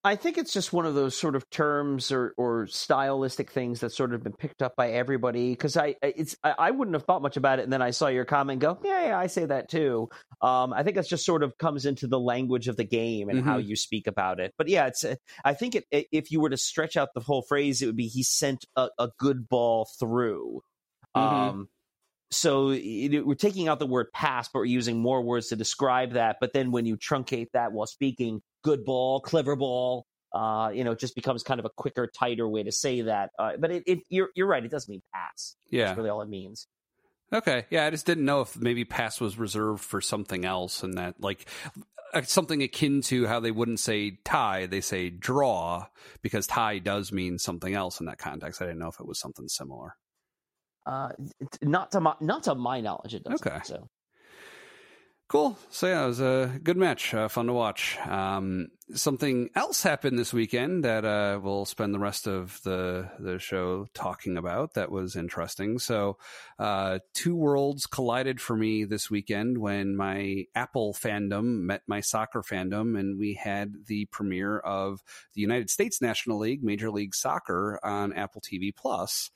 [0.03, 3.95] I think it's just one of those sort of terms or, or stylistic things that's
[3.95, 5.51] sort of been picked up by everybody.
[5.51, 8.07] Because I it's I, I wouldn't have thought much about it, and then I saw
[8.07, 8.61] your comment.
[8.61, 10.09] Go, yeah, yeah, I say that too.
[10.41, 13.43] Um, I think that's just sort of comes into the language of the game and
[13.43, 14.53] how you speak about it.
[14.57, 15.03] But yeah, it's.
[15.03, 17.95] uh, I think it, if you were to stretch out the whole phrase, it would
[17.95, 20.61] be he sent a, a good ball through.
[21.15, 21.21] Mhm.
[21.21, 21.69] Um,
[22.31, 26.13] so it, we're taking out the word pass, but we're using more words to describe
[26.13, 26.37] that.
[26.39, 30.91] But then when you truncate that while speaking, good ball, clever ball, uh, you know,
[30.91, 33.31] it just becomes kind of a quicker, tighter way to say that.
[33.37, 34.63] Uh, but it, it, you're you're right.
[34.63, 35.55] It doesn't mean pass.
[35.69, 35.87] Yeah.
[35.87, 36.67] That's really all it means.
[37.33, 37.65] Okay.
[37.69, 41.15] Yeah, I just didn't know if maybe pass was reserved for something else and that
[41.19, 41.45] like
[42.13, 45.87] uh, something akin to how they wouldn't say tie, they say draw
[46.21, 48.61] because tie does mean something else in that context.
[48.61, 49.95] I didn't know if it was something similar.
[50.85, 51.09] Uh,
[51.61, 53.45] not to my not to my knowledge, it doesn't.
[53.45, 53.59] Okay.
[53.63, 53.87] So
[55.31, 55.57] Cool.
[55.69, 57.97] So yeah, it was a good match, uh, fun to watch.
[58.05, 63.39] Um, something else happened this weekend that uh, we'll spend the rest of the the
[63.39, 64.73] show talking about.
[64.73, 65.79] That was interesting.
[65.79, 66.17] So,
[66.59, 72.41] uh, two worlds collided for me this weekend when my Apple fandom met my soccer
[72.41, 74.99] fandom, and we had the premiere of
[75.33, 79.31] the United States National League, Major League Soccer, on Apple TV Plus.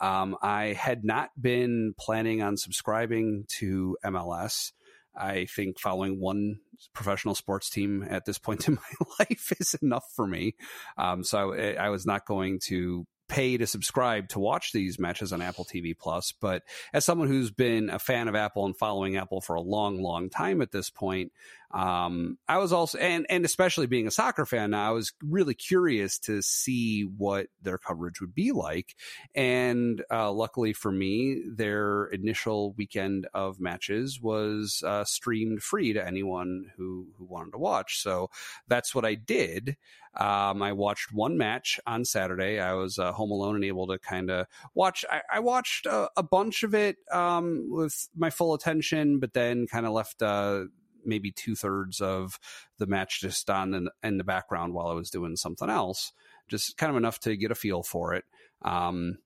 [0.00, 4.72] Um, I had not been planning on subscribing to MLS.
[5.16, 6.60] I think following one
[6.94, 10.54] professional sports team at this point in my life is enough for me.
[10.96, 15.32] Um, so I, I was not going to pay to subscribe to watch these matches
[15.32, 16.32] on Apple TV Plus.
[16.32, 20.02] But as someone who's been a fan of Apple and following Apple for a long,
[20.02, 21.32] long time at this point,
[21.72, 26.18] um, I was also, and, and especially being a soccer fan, I was really curious
[26.20, 28.96] to see what their coverage would be like.
[29.34, 36.04] And uh, luckily for me, their initial weekend of matches was uh, streamed free to
[36.04, 38.02] anyone who, who wanted to watch.
[38.02, 38.30] So
[38.66, 39.76] that's what I did.
[40.16, 42.58] Um, I watched one match on Saturday.
[42.58, 45.04] I was uh, home alone and able to kind of watch.
[45.08, 49.68] I, I watched a, a bunch of it um, with my full attention, but then
[49.68, 50.64] kind of left uh,
[51.04, 52.38] maybe two thirds of
[52.78, 56.12] the match just on in, in the background while I was doing something else.
[56.48, 58.24] Just kind of enough to get a feel for it.
[58.62, 59.18] Um,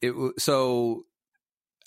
[0.00, 1.04] it so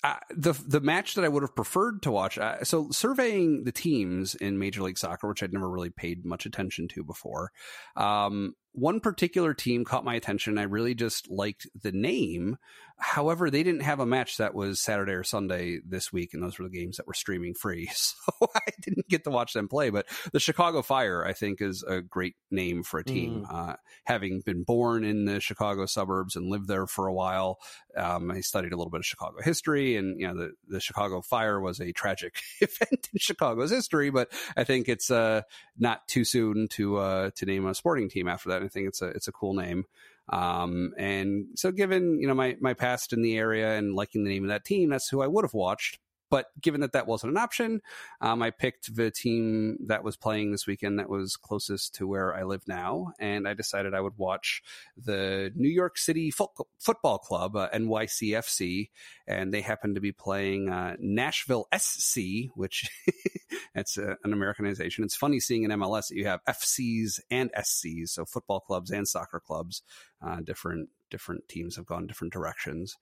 [0.04, 2.38] uh, the the match that I would have preferred to watch.
[2.38, 6.46] Uh, so surveying the teams in Major League Soccer, which I'd never really paid much
[6.46, 7.50] attention to before.
[7.96, 10.58] Um, one particular team caught my attention.
[10.58, 12.58] I really just liked the name.
[12.98, 16.58] However, they didn't have a match that was Saturday or Sunday this week, and those
[16.58, 17.90] were the games that were streaming free.
[17.96, 19.90] So I didn't get to watch them play.
[19.90, 23.46] But the Chicago Fire, I think, is a great name for a team.
[23.50, 23.74] Uh,
[24.04, 27.58] having been born in the Chicago suburbs and lived there for a while,
[27.96, 31.20] um, I studied a little bit of Chicago history, and you know the the Chicago
[31.20, 34.10] Fire was a tragic event in Chicago's history.
[34.10, 35.42] But I think it's uh,
[35.78, 38.62] not too soon to uh, to name a sporting team after that.
[38.66, 39.86] I think it's a it's a cool name.
[40.28, 44.30] Um, and so given, you know, my, my past in the area and liking the
[44.30, 46.00] name of that team, that's who I would have watched.
[46.30, 47.80] But given that that wasn't an option,
[48.20, 52.34] um, I picked the team that was playing this weekend that was closest to where
[52.34, 54.62] I live now, and I decided I would watch
[54.96, 58.90] the New York City Fo- Football Club, uh, NYCFC,
[59.26, 62.88] and they happen to be playing uh, Nashville SC, which
[63.74, 65.04] that's uh, an Americanization.
[65.04, 69.06] It's funny seeing in MLS that you have FCs and SCs, so football clubs and
[69.06, 69.82] soccer clubs.
[70.24, 72.96] Uh, different different teams have gone different directions.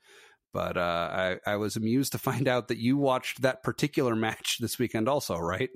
[0.55, 0.81] But uh,
[1.13, 5.09] I, I was amused to find out that you watched that particular match this weekend,
[5.09, 5.69] also, right?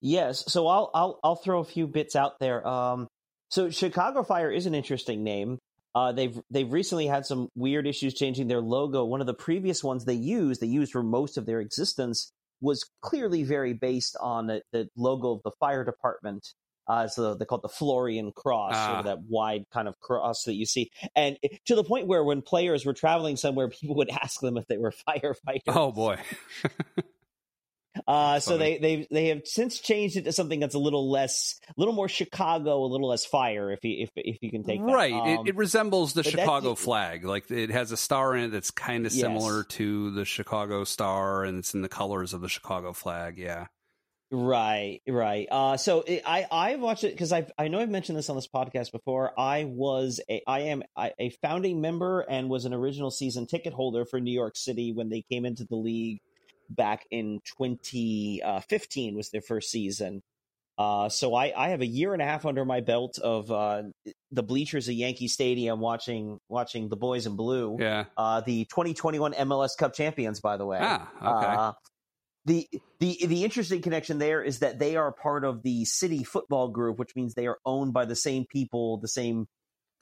[0.00, 0.44] Yes.
[0.48, 2.66] So I'll I'll I'll throw a few bits out there.
[2.66, 3.06] Um,
[3.50, 5.58] so Chicago Fire is an interesting name.
[5.94, 9.04] Uh, they've they've recently had some weird issues changing their logo.
[9.04, 12.84] One of the previous ones they used, they used for most of their existence, was
[13.00, 16.48] clearly very based on the, the logo of the fire department.
[16.92, 19.08] Uh, so they call it the Florian cross, sort of ah.
[19.08, 22.84] that wide kind of cross that you see, and to the point where when players
[22.84, 25.62] were traveling somewhere, people would ask them if they were firefighters.
[25.68, 26.18] Oh boy!
[28.06, 31.58] uh, so they they they have since changed it to something that's a little less,
[31.66, 34.84] a little more Chicago, a little less fire, if you if if you can take
[34.84, 34.92] that.
[34.92, 37.24] Right, um, it, it, resembles the Chicago flag.
[37.24, 39.66] Like it has a star in it that's kind of similar yes.
[39.78, 43.38] to the Chicago star, and it's in the colors of the Chicago flag.
[43.38, 43.68] Yeah.
[44.34, 45.46] Right, right.
[45.50, 48.36] Uh, so it, I I watched it because I I know I've mentioned this on
[48.36, 49.38] this podcast before.
[49.38, 54.06] I was a I am a founding member and was an original season ticket holder
[54.06, 56.20] for New York City when they came into the league
[56.70, 60.22] back in 2015 was their first season.
[60.78, 63.82] Uh, so I, I have a year and a half under my belt of uh,
[64.30, 67.76] the bleachers at Yankee Stadium watching watching the boys in blue.
[67.78, 68.06] Yeah.
[68.16, 70.78] Uh, the 2021 MLS Cup champions, by the way.
[70.80, 71.78] Ah, okay.
[72.44, 72.68] The
[72.98, 76.98] the the interesting connection there is that they are part of the city football group,
[76.98, 79.46] which means they are owned by the same people, the same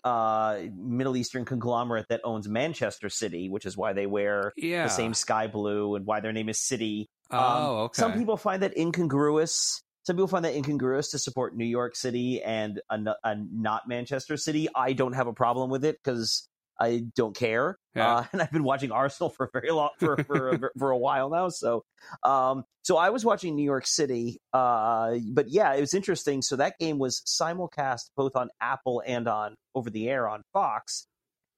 [0.05, 4.85] uh, Middle Eastern conglomerate that owns Manchester City, which is why they wear yeah.
[4.85, 7.09] the same sky blue and why their name is City.
[7.31, 8.01] Oh, um, okay.
[8.01, 9.83] Some people find that incongruous.
[10.05, 14.37] Some people find that incongruous to support New York City and a, a not Manchester
[14.37, 14.69] City.
[14.75, 16.49] I don't have a problem with it because
[16.81, 17.79] I don't care.
[17.95, 18.17] Yeah.
[18.17, 21.29] Uh, and I've been watching Arsenal for very long for for a, for a while
[21.29, 21.51] now.
[21.51, 21.85] So,
[22.23, 24.41] um, so I was watching New York City.
[24.53, 26.43] Uh, but yeah, it was interesting.
[26.43, 31.07] So that game was simulcast both on Apple and on over the air on Fox.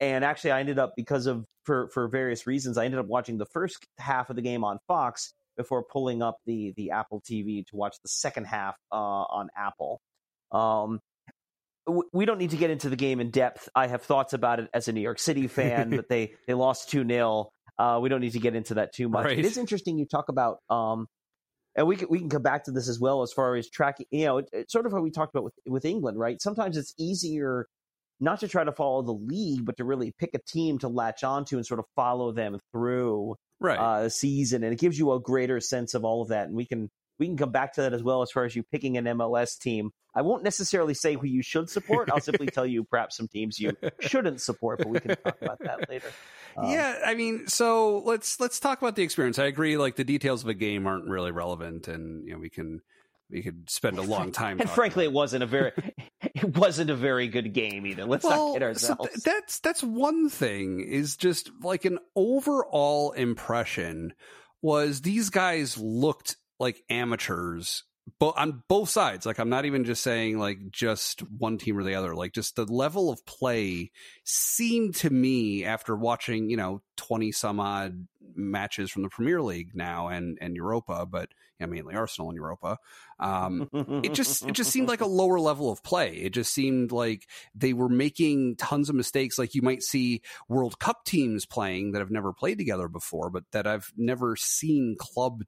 [0.00, 3.38] And actually, I ended up because of for for various reasons, I ended up watching
[3.38, 7.64] the first half of the game on Fox before pulling up the the Apple TV
[7.66, 10.00] to watch the second half uh, on Apple.
[10.50, 11.00] Um,
[11.86, 13.68] we don't need to get into the game in depth.
[13.74, 16.90] I have thoughts about it as a New York City fan, but they they lost
[16.90, 19.26] two 0 uh, We don't need to get into that too much.
[19.26, 19.38] Right.
[19.38, 21.06] It is interesting you talk about, um,
[21.74, 24.06] and we can we can come back to this as well as far as tracking.
[24.10, 26.40] You know, it, it's sort of how we talked about with with England, right?
[26.40, 27.66] Sometimes it's easier
[28.20, 31.24] not to try to follow the league, but to really pick a team to latch
[31.24, 33.78] onto and sort of follow them through right.
[33.78, 36.46] uh, a season, and it gives you a greater sense of all of that.
[36.46, 36.88] And we can
[37.22, 39.56] we can come back to that as well as far as you picking an MLS
[39.56, 39.92] team.
[40.12, 42.10] I won't necessarily say who you should support.
[42.10, 45.60] I'll simply tell you perhaps some teams you shouldn't support, but we can talk about
[45.60, 46.08] that later.
[46.56, 49.38] Um, yeah, I mean, so let's let's talk about the experience.
[49.38, 49.76] I agree.
[49.76, 52.82] Like the details of a game aren't really relevant, and you know we can
[53.30, 54.60] we could spend a long time.
[54.60, 55.70] and frankly, it wasn't a very
[56.20, 58.04] it wasn't a very good game either.
[58.04, 59.00] Let's well, not kid ourselves.
[59.00, 60.80] So th- that's that's one thing.
[60.80, 64.12] Is just like an overall impression
[64.60, 67.84] was these guys looked like amateurs
[68.18, 69.26] but on both sides.
[69.26, 72.14] Like i'm not even just saying like just one team or the other.
[72.14, 73.90] Like just the level of play
[74.24, 79.74] seemed to me after watching you know 20 some odd matches from the premier league
[79.74, 81.28] now and and europa but
[81.60, 82.78] yeah, mainly arsenal and europa
[83.20, 83.68] um
[84.02, 86.14] it just it just seemed like a lower level of play.
[86.14, 89.38] It just seemed like they were making tons of mistakes.
[89.38, 93.44] Like you might see world cup teams playing that have never played together before but
[93.52, 95.44] that i've never seen club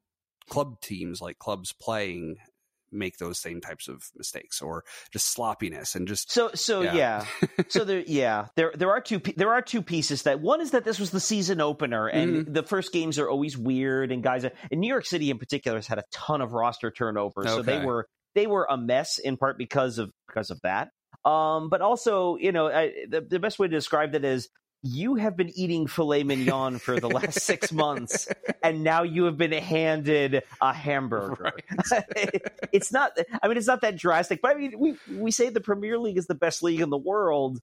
[0.49, 2.37] club teams like clubs playing
[2.91, 6.93] make those same types of mistakes or just sloppiness and just so so yeah,
[7.41, 7.47] yeah.
[7.67, 10.85] so there yeah there there are two there are two pieces that one is that
[10.85, 12.53] this was the season opener and mm-hmm.
[12.53, 15.87] the first games are always weird and guys in New York City in particular has
[15.87, 17.49] had a ton of roster turnover okay.
[17.49, 20.89] so they were they were a mess in part because of because of that
[21.25, 24.47] um, but also, you know, I, the, the best way to describe that is
[24.85, 28.27] you have been eating filet mignon for the last six months,
[28.63, 31.53] and now you have been handed a hamburger.
[31.91, 32.41] Right.
[32.71, 33.17] it's not.
[33.41, 36.17] I mean, it's not that drastic, but I mean, we we say the Premier League
[36.17, 37.59] is the best league in the world.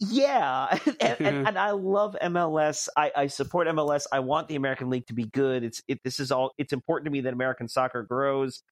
[0.00, 1.46] Yeah, and, and, mm-hmm.
[1.46, 2.88] and, I love MLS.
[2.96, 4.06] I, I, support MLS.
[4.10, 5.62] I want the American League to be good.
[5.64, 6.00] It's it.
[6.04, 6.52] This is all.
[6.56, 8.62] It's important to me that American soccer grows.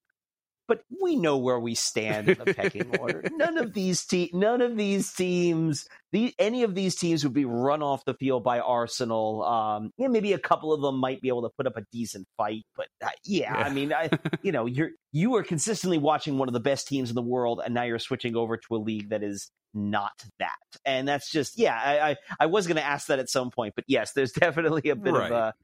[0.70, 3.24] But we know where we stand in the pecking order.
[3.32, 7.44] None of these te- none of these teams, the, any of these teams would be
[7.44, 9.42] run off the field by Arsenal.
[9.42, 12.28] Um, yeah, maybe a couple of them might be able to put up a decent
[12.36, 14.10] fight, but uh, yeah, yeah, I mean, I,
[14.42, 17.60] you know, you're you are consistently watching one of the best teams in the world,
[17.64, 20.54] and now you're switching over to a league that is not that,
[20.84, 21.74] and that's just yeah.
[21.74, 24.88] I I, I was going to ask that at some point, but yes, there's definitely
[24.90, 25.32] a bit right.
[25.32, 25.54] of a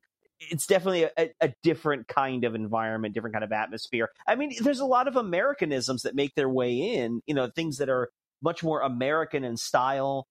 [0.40, 4.10] it's definitely a, a, different kind of environment, different kind of atmosphere.
[4.26, 7.78] I mean, there's a lot of Americanisms that make their way in, you know, things
[7.78, 8.10] that are
[8.42, 10.26] much more American in style,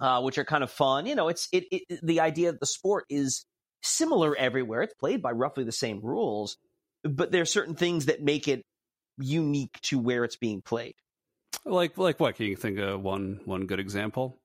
[0.00, 1.06] uh, which are kind of fun.
[1.06, 3.44] You know, it's it, it the idea that the sport is
[3.82, 4.82] similar everywhere.
[4.82, 6.56] It's played by roughly the same rules,
[7.04, 8.62] but there are certain things that make it
[9.18, 10.94] unique to where it's being played.
[11.64, 12.36] Like like what?
[12.36, 14.38] Can you think of one one good example?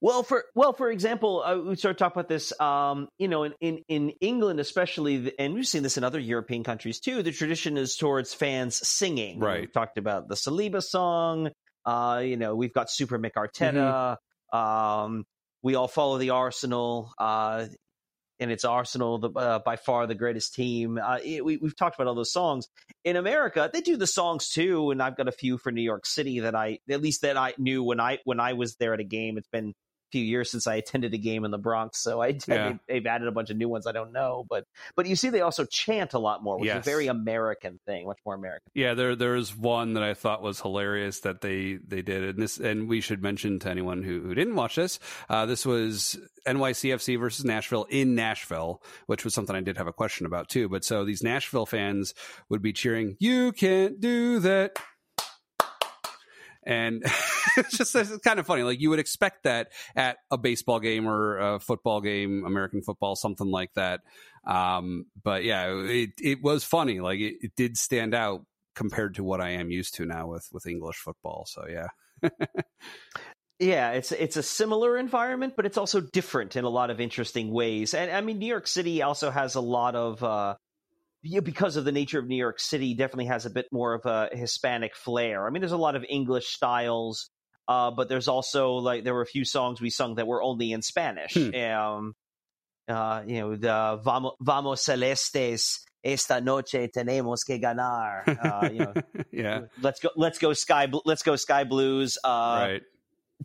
[0.00, 2.58] Well, for well, for example, uh, we started talking about this.
[2.60, 6.64] Um, you know, in, in in England, especially, and we've seen this in other European
[6.64, 7.22] countries too.
[7.22, 9.40] The tradition is towards fans singing.
[9.40, 9.60] Right.
[9.60, 11.50] We've talked about the Saliba song.
[11.84, 14.16] Uh, you know, we've got Super Mick Arteta.
[14.52, 14.58] Mm-hmm.
[14.58, 15.24] Um,
[15.62, 17.12] we all follow the Arsenal.
[17.18, 17.66] Uh,
[18.40, 20.98] and it's Arsenal, the, uh, by far the greatest team.
[20.98, 22.68] Uh, it, we, have talked about all those songs.
[23.04, 26.06] In America, they do the songs too, and I've got a few for New York
[26.06, 29.00] City that I, at least that I knew when I when I was there at
[29.00, 29.38] a game.
[29.38, 29.74] It's been
[30.10, 32.74] few years since I attended a game in the Bronx, so I yeah.
[32.86, 35.40] they've added a bunch of new ones I don't know, but but you see they
[35.40, 36.80] also chant a lot more, which yes.
[36.80, 38.70] is a very American thing, much more American.
[38.74, 42.58] Yeah, there there's one that I thought was hilarious that they they did, and this
[42.58, 44.98] and we should mention to anyone who who didn't watch this,
[45.28, 49.92] uh, this was NYCFC versus Nashville in Nashville, which was something I did have a
[49.92, 50.68] question about too.
[50.68, 52.14] But so these Nashville fans
[52.48, 54.76] would be cheering, "You can't do that."
[56.68, 57.02] And
[57.56, 58.62] it's just it's kind of funny.
[58.62, 63.16] Like you would expect that at a baseball game or a football game, American football,
[63.16, 64.02] something like that.
[64.46, 67.00] Um, but yeah, it it was funny.
[67.00, 68.44] Like it, it did stand out
[68.76, 71.46] compared to what I am used to now with with English football.
[71.48, 72.30] So yeah.
[73.60, 77.50] Yeah, it's it's a similar environment, but it's also different in a lot of interesting
[77.50, 77.92] ways.
[77.92, 80.54] And I mean, New York City also has a lot of uh,
[81.22, 84.28] because of the nature of New York City, definitely has a bit more of a
[84.32, 85.46] Hispanic flair.
[85.46, 87.30] I mean, there's a lot of English styles,
[87.66, 90.72] uh, but there's also like there were a few songs we sung that were only
[90.72, 91.34] in Spanish.
[91.34, 91.54] Hmm.
[91.54, 92.14] Um,
[92.88, 95.84] uh, you know, the Vamos, Vamos Celestes.
[96.04, 98.22] Esta noche tenemos que ganar.
[98.28, 98.94] Uh, you know,
[99.32, 99.60] yeah.
[99.82, 100.10] Let's go.
[100.14, 100.52] Let's go.
[100.52, 100.88] Sky.
[101.04, 101.34] Let's go.
[101.34, 102.16] Sky Blues.
[102.22, 102.82] Uh, right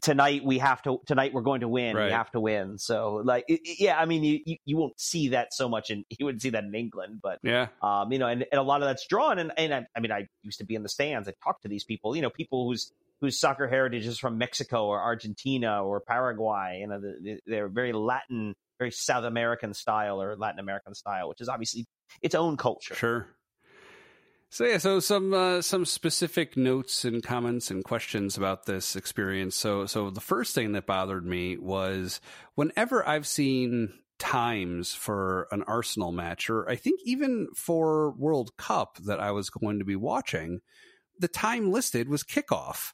[0.02, 2.06] tonight we have to tonight we're going to win right.
[2.06, 2.78] we have to win.
[2.78, 6.06] So like it, yeah i mean you, you, you won't see that so much and
[6.20, 7.68] you wouldn't see that in england but yeah.
[7.82, 9.39] um you know and, and a lot of that's drawn.
[9.39, 11.28] And and I, I, mean i used to be in the stands.
[11.28, 12.91] I talked to these people you know people whose
[13.22, 17.02] whose soccer heritage is from mexico or argentina or paraguay you know
[17.46, 21.86] they're very latin very south american style or latin american style which is obviously
[22.22, 22.96] its own culture.
[22.96, 23.28] Sure
[24.54, 29.56] so yeah, so some uh, some specific notes and comments and questions about this experience.
[29.56, 32.22] So so the first thing that bothered me was
[32.54, 38.97] whenever I've seen times for an Arsenal match, or I think even for World Cup
[39.08, 40.60] that I was going to be watching,
[41.18, 42.93] the time listed was kickoff.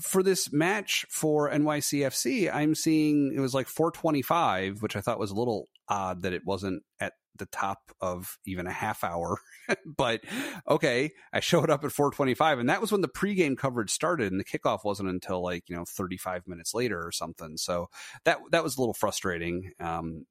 [0.00, 5.32] For this match for NYCFC, I'm seeing it was like 425, which I thought was
[5.32, 9.38] a little odd that it wasn't at the top of even a half hour.
[9.86, 10.22] but
[10.68, 14.40] okay, I showed up at 425 and that was when the pregame coverage started and
[14.40, 17.56] the kickoff wasn't until like, you know, 35 minutes later or something.
[17.56, 17.88] So
[18.24, 20.26] that that was a little frustrating um,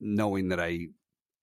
[0.00, 0.88] knowing that I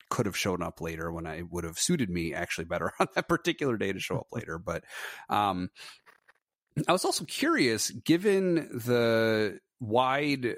[0.09, 3.27] could have shown up later when I would have suited me actually better on that
[3.27, 4.57] particular day to show up later.
[4.57, 4.83] But
[5.29, 5.69] um,
[6.87, 10.55] I was also curious, given the wide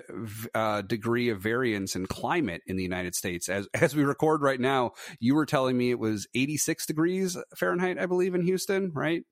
[0.54, 3.50] uh, degree of variance in climate in the United States.
[3.50, 8.00] As as we record right now, you were telling me it was 86 degrees Fahrenheit,
[8.00, 9.24] I believe, in Houston, right?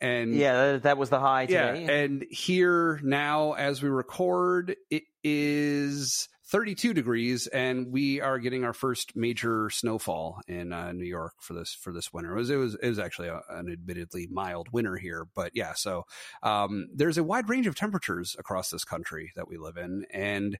[0.00, 1.84] And yeah, that was the high today.
[1.84, 8.64] Yeah, and here now, as we record, it is 32 degrees, and we are getting
[8.64, 12.32] our first major snowfall in uh, New York for this for this winter.
[12.32, 15.74] It was it was, it was actually a, an admittedly mild winter here, but yeah.
[15.74, 16.04] So
[16.42, 20.58] um, there's a wide range of temperatures across this country that we live in, and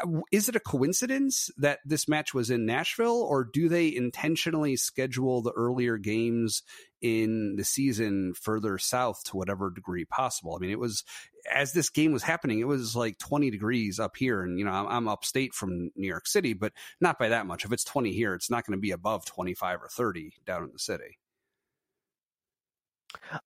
[0.00, 4.76] uh, is it a coincidence that this match was in Nashville, or do they intentionally
[4.76, 6.62] schedule the earlier games
[7.00, 10.54] in the season further south to whatever degree possible?
[10.54, 11.04] I mean, it was
[11.52, 14.42] as this game was happening, it was like 20 degrees up here.
[14.42, 17.64] And, you know, I'm, I'm upstate from New York City, but not by that much.
[17.64, 20.70] If it's 20 here, it's not going to be above 25 or 30 down in
[20.72, 21.18] the city.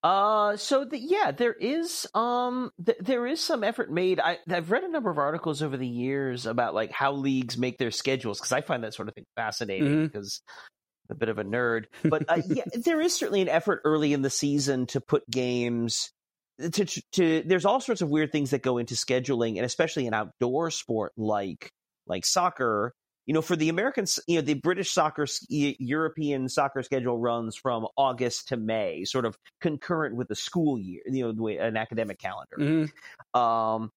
[0.02, 4.18] Uh, so the, yeah, there is um, th- there is some effort made.
[4.18, 7.78] I, I've read a number of articles over the years about like how leagues make
[7.78, 10.18] their schedules because I find that sort of thing fascinating mm-hmm.
[11.10, 14.22] A bit of a nerd, but uh, yeah, there is certainly an effort early in
[14.22, 16.10] the season to put games.
[16.60, 20.14] To, to there's all sorts of weird things that go into scheduling, and especially an
[20.14, 21.70] outdoor sport like
[22.06, 22.94] like soccer.
[23.26, 27.86] You know, for the Americans, you know, the British soccer, European soccer schedule runs from
[27.96, 31.76] August to May, sort of concurrent with the school year, you know, the way an
[31.76, 32.56] academic calendar.
[32.58, 33.40] Mm-hmm.
[33.40, 33.92] Um,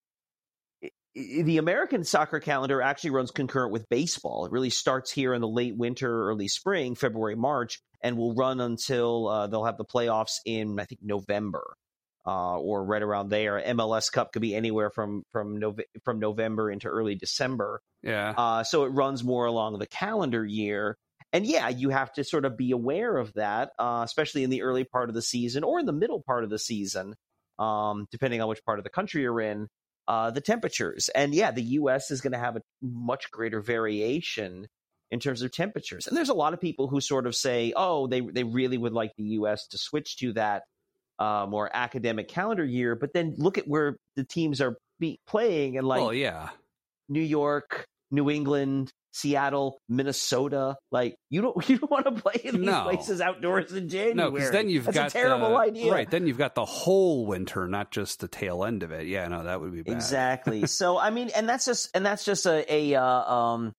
[1.15, 4.45] the American soccer calendar actually runs concurrent with baseball.
[4.45, 8.59] It really starts here in the late winter, early spring, February, March, and will run
[8.59, 11.75] until uh, they'll have the playoffs in I think November
[12.27, 13.61] uh, or right around there.
[13.67, 17.81] MLS Cup could be anywhere from from Nove- from November into early December.
[18.03, 18.33] Yeah.
[18.37, 20.97] Uh, so it runs more along the calendar year.
[21.31, 24.63] And yeah, you have to sort of be aware of that, uh, especially in the
[24.63, 27.15] early part of the season or in the middle part of the season,
[27.57, 29.67] um, depending on which part of the country you're in
[30.07, 31.09] uh, the temperatures.
[31.13, 32.11] And yeah, the U.S.
[32.11, 34.67] is going to have a much greater variation
[35.11, 36.07] in terms of temperatures.
[36.07, 38.93] And there's a lot of people who sort of say, oh, they they really would
[38.93, 39.67] like the U.S.
[39.67, 40.63] to switch to that
[41.19, 42.95] uh, more academic calendar year.
[42.95, 46.49] But then look at where the teams are be- playing, and like, well, yeah,
[47.09, 50.75] New York, New England, Seattle, Minnesota.
[50.91, 52.83] Like you don't you don't want to play in these no.
[52.83, 54.13] places outdoors in January.
[54.13, 55.91] No, because then you've That's got a terrible the, idea.
[55.91, 59.07] Right, then you've got the whole winter, not just the tail end of it.
[59.07, 59.95] Yeah, no, that would be bad.
[59.95, 60.65] Exactly.
[60.67, 63.73] so I mean, and that's just and that's just a, a uh, um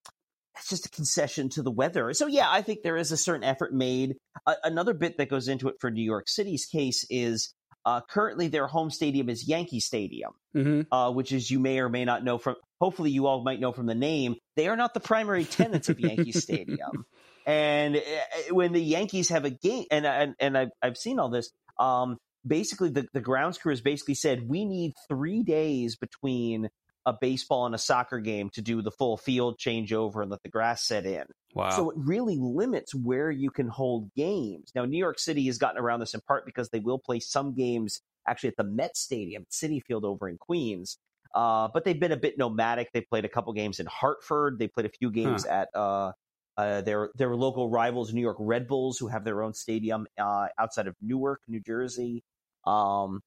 [0.57, 2.15] it's just a concession to the weather.
[2.15, 4.17] So yeah, I think there is a certain effort made.
[4.47, 7.53] Uh, another bit that goes into it for New York City's case is
[7.87, 10.93] uh, currently, their home stadium is Yankee Stadium, mm-hmm.
[10.93, 12.57] uh, which is you may or may not know from.
[12.81, 14.37] Hopefully, you all might know from the name.
[14.55, 17.07] They are not the primary tenants of Yankee Stadium.
[17.47, 21.31] And uh, when the Yankees have a game, and and, and I've, I've seen all
[21.31, 21.51] this.
[21.79, 26.69] Um, basically, the the grounds crew has basically said we need three days between
[27.07, 30.49] a baseball and a soccer game to do the full field changeover and let the
[30.49, 31.25] grass set in.
[31.55, 31.71] Wow.
[31.71, 34.73] So it really limits where you can hold games.
[34.75, 37.55] Now, New York City has gotten around this in part because they will play some
[37.55, 40.99] games actually at the Met Stadium, Citi Field over in Queens.
[41.35, 42.93] Uh, but they've been a bit nomadic.
[42.93, 44.59] They played a couple games in Hartford.
[44.59, 45.53] They played a few games huh.
[45.53, 46.13] at uh,
[46.57, 50.49] uh, their their local rivals, New York Red Bulls, who have their own stadium uh,
[50.59, 52.23] outside of Newark, New Jersey.
[52.65, 53.21] Um,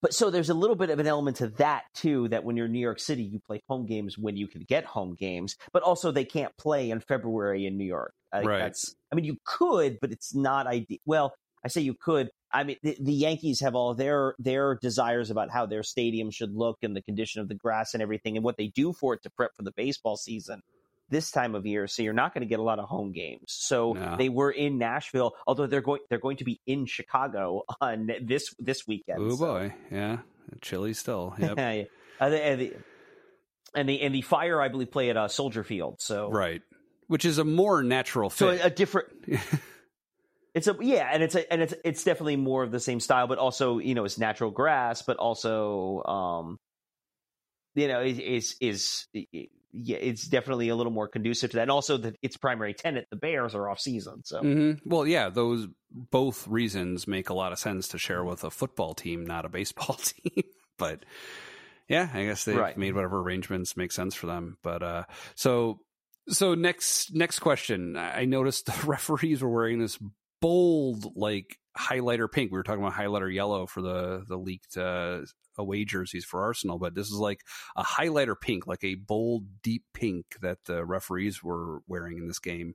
[0.00, 2.28] but so there's a little bit of an element to that too.
[2.28, 4.84] That when you're in New York City, you play home games when you can get
[4.84, 8.14] home games, but also they can't play in February in New York.
[8.32, 8.58] I right.
[8.58, 10.98] That's, I mean, you could, but it's not ideal.
[11.04, 12.30] Well, I say you could.
[12.50, 16.54] I mean, the, the, Yankees have all their their desires about how their stadium should
[16.54, 19.22] look and the condition of the grass and everything, and what they do for it
[19.24, 20.62] to prep for the baseball season
[21.10, 23.44] this time of year, so you're not going to get a lot of home games.
[23.46, 24.16] So no.
[24.16, 28.54] they were in Nashville, although they're going they're going to be in Chicago on this
[28.58, 29.18] this weekend.
[29.20, 29.36] Oh so.
[29.36, 30.18] boy, yeah,
[30.60, 31.34] chilly still.
[31.48, 31.56] Yep.
[31.56, 31.84] yeah.
[32.20, 32.76] and, the, and, the,
[33.74, 36.00] and the and the Fire, I believe, play at uh, Soldier Field.
[36.00, 36.62] So right,
[37.06, 38.58] which is a more natural fit.
[38.60, 39.08] So a different.
[40.54, 43.26] It's a yeah, and it's a and it's it's definitely more of the same style,
[43.26, 46.58] but also you know it's natural grass, but also um,
[47.74, 49.06] you know is is
[49.72, 51.62] yeah, it's definitely a little more conducive to that.
[51.62, 54.24] And also that its primary tenant, the Bears, are off season.
[54.24, 54.88] So mm-hmm.
[54.88, 58.94] well, yeah, those both reasons make a lot of sense to share with a football
[58.94, 60.44] team, not a baseball team.
[60.78, 61.04] but
[61.88, 62.76] yeah, I guess they've right.
[62.76, 64.58] made whatever arrangements make sense for them.
[64.62, 65.80] But uh, so
[66.28, 67.96] so next next question.
[67.96, 69.98] I noticed the referees were wearing this
[70.40, 72.50] bold like highlighter pink.
[72.50, 75.20] We were talking about highlighter yellow for the the leaked uh,
[75.56, 77.42] away jerseys for Arsenal, but this is like
[77.76, 82.38] a highlighter pink, like a bold, deep pink that the referees were wearing in this
[82.38, 82.74] game.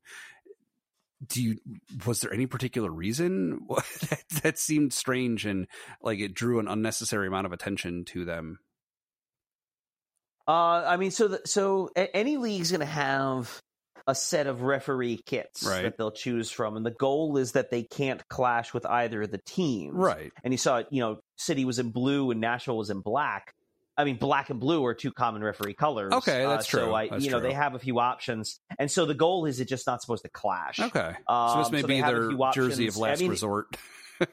[1.26, 1.57] Do you
[2.05, 3.66] was there any particular reason
[4.09, 5.68] that, that seemed strange and
[6.01, 8.59] like it drew an unnecessary amount of attention to them?
[10.45, 13.61] Uh, I mean, so the, so any league's going to have
[14.06, 15.84] a set of referee kits right.
[15.84, 19.32] that they'll choose from, and the goal is that they can't clash with either of
[19.32, 19.93] the teams.
[19.93, 20.32] Right.
[20.43, 23.54] And you saw, you know, City was in blue and Nashville was in black.
[23.95, 26.14] I mean, black and blue are two common referee colors.
[26.14, 26.86] Okay, that's uh, true.
[26.88, 27.49] So I, that's you know, true.
[27.49, 30.30] they have a few options, and so the goal is it's just not supposed to
[30.30, 30.80] clash.
[30.80, 33.68] Okay, um, so this may so be their jersey of last I mean, resort.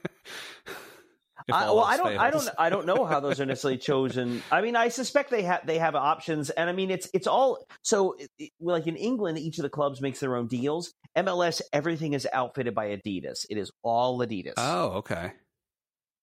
[1.52, 2.20] I, well, I don't, fails.
[2.20, 4.42] I don't, I don't know how those are necessarily chosen.
[4.50, 7.64] I mean, I suspect they have they have options, and I mean, it's it's all
[7.82, 8.16] so.
[8.38, 10.92] It, like in England, each of the clubs makes their own deals.
[11.16, 13.46] MLS, everything is outfitted by Adidas.
[13.50, 14.54] It is all Adidas.
[14.56, 15.32] Oh, okay.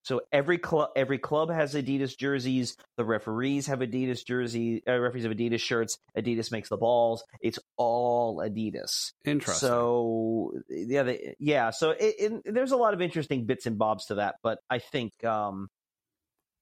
[0.08, 2.78] So every club every club has Adidas jerseys.
[2.96, 4.82] The referees have Adidas jersey.
[4.88, 5.98] Uh, referees have Adidas shirts.
[6.18, 7.26] Adidas makes the balls.
[7.42, 9.12] It's all Adidas.
[9.26, 9.68] Interesting.
[9.68, 11.72] So yeah, they, yeah.
[11.72, 14.80] So it, it, there's a lot of interesting bits and bobs to that, but I
[14.80, 15.12] think.
[15.26, 15.68] Um,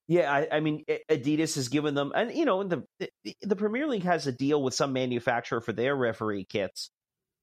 [0.08, 3.88] yeah, I, I, mean, Adidas has given them, and you know, the, the the Premier
[3.88, 6.91] League has a deal with some manufacturer for their referee kits,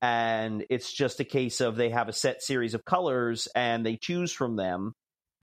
[0.01, 3.97] and it's just a case of they have a set series of colors and they
[3.97, 4.95] choose from them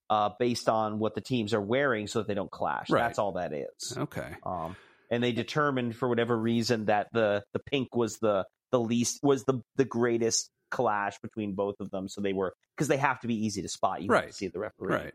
[0.10, 2.90] uh, based on what the teams are wearing so that they don't clash.
[2.90, 3.02] Right.
[3.02, 3.98] That's all that is.
[3.98, 4.36] Okay.
[4.44, 4.76] Um,
[5.12, 9.44] and they determined for whatever reason that the the pink was the the least was
[9.46, 12.08] the the greatest clash between both of them.
[12.08, 14.02] So they were because they have to be easy to spot.
[14.02, 14.28] You have Right.
[14.28, 14.94] to see the referee.
[14.94, 15.14] Right.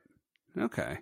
[0.58, 0.98] Okay.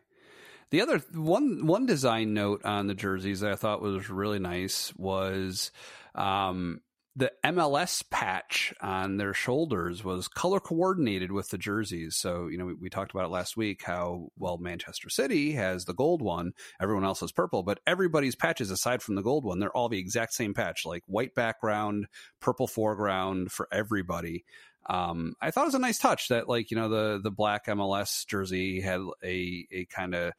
[0.71, 4.93] The other one one design note on the jerseys that I thought was really nice
[4.97, 5.71] was
[6.15, 6.81] um,
[7.15, 12.17] the MLS patch on their shoulders was color coordinated with the jerseys.
[12.17, 15.85] So you know we, we talked about it last week how well Manchester City has
[15.85, 19.59] the gold one, everyone else is purple, but everybody's patches aside from the gold one,
[19.59, 22.07] they're all the exact same patch, like white background,
[22.41, 24.45] purple foreground for everybody
[24.87, 27.67] um, I thought it was a nice touch that like you know the the black
[27.67, 30.33] MLS jersey had a a kind of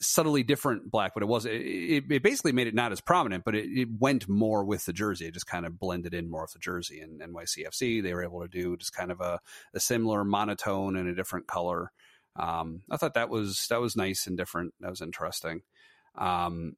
[0.00, 3.54] subtly different black, but it was it, it basically made it not as prominent, but
[3.54, 5.26] it, it went more with the jersey.
[5.26, 7.00] It just kind of blended in more with the jersey.
[7.00, 9.40] And NYCFC they were able to do just kind of a,
[9.74, 11.92] a similar monotone and a different color.
[12.36, 14.74] Um, I thought that was that was nice and different.
[14.80, 15.62] That was interesting.
[16.16, 16.76] Um,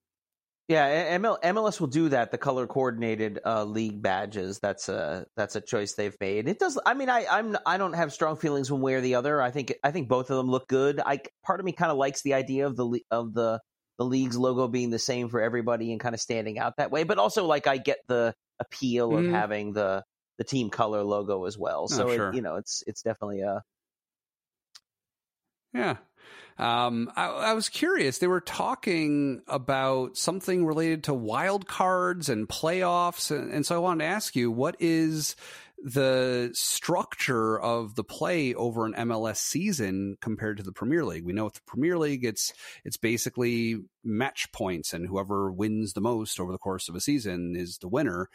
[0.68, 2.30] Yeah, ML, MLS will do that.
[2.30, 4.58] The color coordinated uh, league badges.
[4.60, 6.46] That's a that's a choice they've made.
[6.46, 6.78] It does.
[6.84, 9.40] I mean, I I'm I don't have strong feelings one way or the other.
[9.40, 11.00] I think I think both of them look good.
[11.00, 13.60] I part of me kind of likes the idea of the of the
[13.96, 17.02] the league's logo being the same for everybody and kind of standing out that way.
[17.04, 19.32] But also, like, I get the appeal of Mhm.
[19.32, 20.04] having the
[20.36, 21.88] the team color logo as well.
[21.90, 22.30] Oh, So sure.
[22.30, 23.62] it, you know, it's it's definitely a
[25.72, 25.98] Yeah.
[26.58, 28.18] Um, I, I was curious.
[28.18, 33.30] They were talking about something related to wild cards and playoffs.
[33.30, 35.36] And, and so I wanted to ask you what is
[35.80, 41.24] the structure of the play over an MLS season compared to the Premier League?
[41.24, 42.52] We know with the Premier League, it's,
[42.84, 47.54] it's basically match points, and whoever wins the most over the course of a season
[47.56, 48.28] is the winner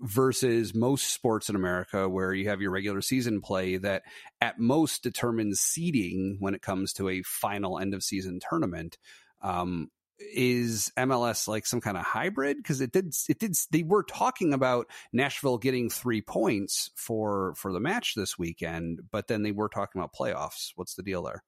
[0.00, 4.02] versus most sports in America where you have your regular season play that
[4.40, 8.96] at most determines seeding when it comes to a final end of season tournament.
[9.42, 12.58] Um, is MLS like some kind of hybrid?
[12.58, 13.56] Because it did, it did.
[13.70, 19.28] They were talking about Nashville getting three points for for the match this weekend, but
[19.28, 20.72] then they were talking about playoffs.
[20.76, 21.42] What's the deal there?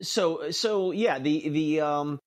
[0.00, 2.20] so so yeah the the um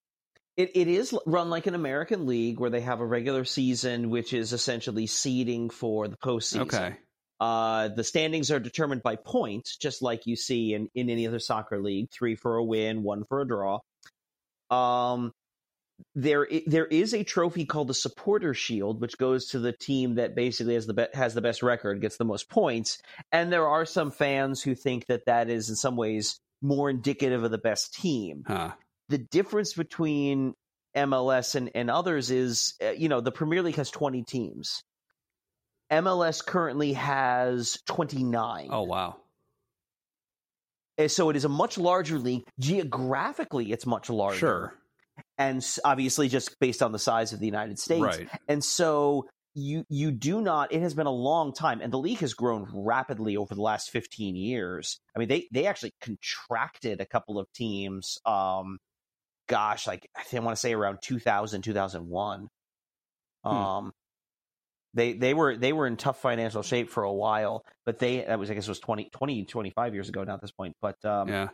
[0.58, 4.34] it, it is run like an American league where they have a regular season, which
[4.34, 6.62] is essentially seeding for the postseason.
[6.62, 6.96] Okay,
[7.40, 11.40] Uh, the standings are determined by points, just like you see in, in any other
[11.40, 13.80] soccer league: three for a win, one for a draw.
[14.70, 15.32] Um,
[16.16, 20.36] there there is a trophy called the Supporter Shield, which goes to the team that
[20.36, 22.98] basically has the be- has the best record, gets the most points.
[23.32, 27.44] And there are some fans who think that that is in some ways more indicative
[27.44, 28.72] of the best team huh?
[29.12, 30.54] The difference between
[30.96, 34.84] MLS and, and others is, uh, you know, the Premier League has 20 teams.
[35.92, 38.70] MLS currently has 29.
[38.72, 39.18] Oh wow,
[40.98, 42.44] And so it is a much larger league.
[42.60, 44.38] Geographically, it's much larger.
[44.38, 44.74] sure,
[45.38, 48.02] And obviously, just based on the size of the United States.
[48.02, 51.98] right, And so you you do not it has been a long time and the
[52.00, 57.02] league has grown rapidly over the last 15 years i mean they they actually contracted
[57.02, 58.78] a couple of teams um
[59.48, 62.48] gosh like i want to say around 2000 2001
[63.44, 63.50] Hmm.
[63.50, 63.92] um
[64.94, 68.38] they they were they were in tough financial shape for a while but they that
[68.38, 71.04] was i guess it was 20 20 25 years ago now at this point but
[71.06, 71.48] um yeah,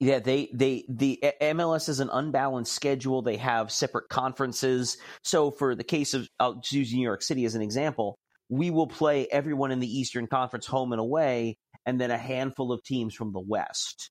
[0.00, 3.20] yeah, they they the MLS is an unbalanced schedule.
[3.20, 4.96] They have separate conferences.
[5.22, 8.18] So for the case of I'll just use New York City as an example,
[8.48, 12.72] we will play everyone in the Eastern Conference home and away, and then a handful
[12.72, 14.10] of teams from the West.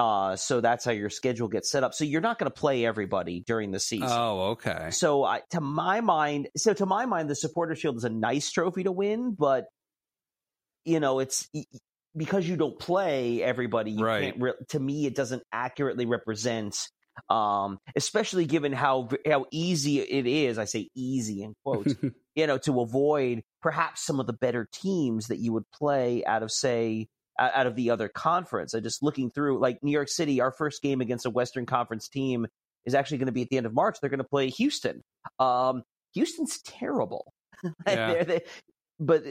[0.00, 1.92] Uh, so that's how your schedule gets set up.
[1.92, 4.08] So you're not going to play everybody during the season.
[4.10, 8.04] oh okay, So I, to my mind, so to my mind, the Supporter Shield is
[8.04, 9.66] a nice trophy to win, but
[10.86, 11.48] you know, it's
[12.16, 13.90] because you don't play everybody.
[13.90, 14.22] You Right.
[14.32, 14.40] can't.
[14.40, 16.78] Re- to me, it doesn't accurately represent,
[17.28, 20.58] um, especially given how how easy it is.
[20.58, 21.94] I say easy in quotes.
[22.34, 26.42] you know, to avoid perhaps some of the better teams that you would play out
[26.42, 27.08] of say
[27.40, 28.74] out of the other conference.
[28.74, 32.08] I just looking through like New York City, our first game against a Western Conference
[32.08, 32.46] team
[32.84, 33.96] is actually going to be at the end of March.
[34.00, 35.02] They're going to play Houston.
[35.38, 35.82] Um,
[36.14, 37.32] Houston's terrible.
[37.86, 38.12] Yeah.
[38.12, 38.44] They're- they-
[39.02, 39.24] but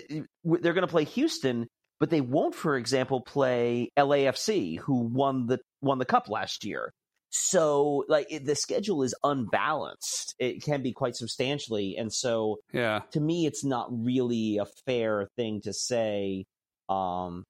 [0.43, 1.67] they're going to play Houston,
[1.99, 6.91] but they won't, for example, play LAFC, who won the won the cup last year.
[7.29, 10.33] So, like, it, the schedule is unbalanced.
[10.39, 15.27] It can be quite substantially, and so yeah, to me, it's not really a fair
[15.35, 16.45] thing to say.
[16.89, 17.43] Um,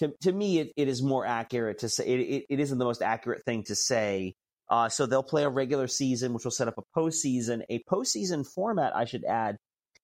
[0.00, 2.84] to to me, it, it is more accurate to say it, it, it isn't the
[2.84, 4.34] most accurate thing to say.
[4.68, 7.62] Uh, so they'll play a regular season, which will set up a postseason.
[7.70, 9.56] A postseason format, I should add,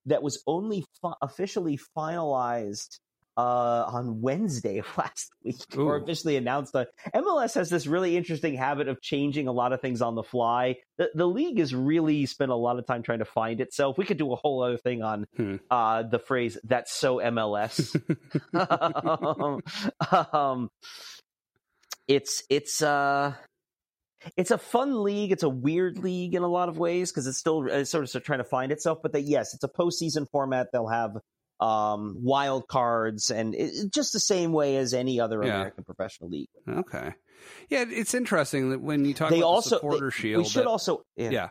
[0.06, 2.98] that was only fi- officially finalized
[3.36, 5.88] uh, on Wednesday of last week, Ooh.
[5.88, 6.74] or officially announced.
[7.14, 10.76] MLS has this really interesting habit of changing a lot of things on the fly.
[10.98, 13.98] The, the league has really spent a lot of time trying to find itself.
[13.98, 15.56] We could do a whole other thing on hmm.
[15.70, 17.94] uh, the phrase "that's so MLS."
[20.22, 20.70] um, um,
[22.08, 23.34] it's it's uh
[24.36, 25.32] it's a fun league.
[25.32, 28.24] It's a weird league in a lot of ways because it's still it's sort of
[28.24, 28.98] trying to find itself.
[29.02, 30.68] But that yes, it's a postseason format.
[30.72, 31.12] They'll have
[31.60, 35.54] um, wild cards and it, just the same way as any other yeah.
[35.54, 36.48] American professional league.
[36.68, 37.14] Okay,
[37.68, 40.48] yeah, it's interesting that when you talk they about also, the supporter they, shield, we
[40.48, 41.30] should that, also yeah.
[41.30, 41.48] yeah.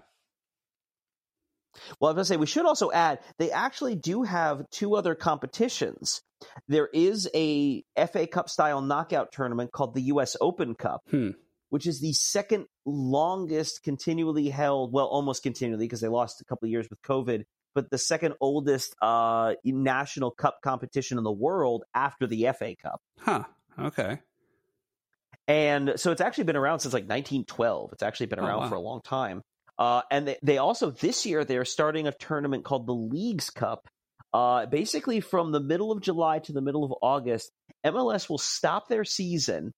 [2.00, 4.96] Well, I was going to say we should also add they actually do have two
[4.96, 6.22] other competitions.
[6.68, 10.36] There is a FA Cup style knockout tournament called the U.S.
[10.40, 11.32] Open Cup, hmm.
[11.70, 16.66] which is the second longest continually held, well, almost continually because they lost a couple
[16.68, 17.44] of years with COVID,
[17.76, 23.02] but the second oldest uh, national cup competition in the world after the FA Cup.
[23.20, 23.44] Huh.
[23.78, 24.20] Okay.
[25.48, 27.92] And so it's actually been around since like 1912.
[27.94, 28.70] It's actually been oh, around oh, wow.
[28.70, 29.42] for a long time.
[29.78, 33.88] Uh, and they, they, also this year they're starting a tournament called the Leagues Cup.
[34.34, 37.52] Uh, basically, from the middle of July to the middle of August,
[37.86, 39.72] MLS will stop their season,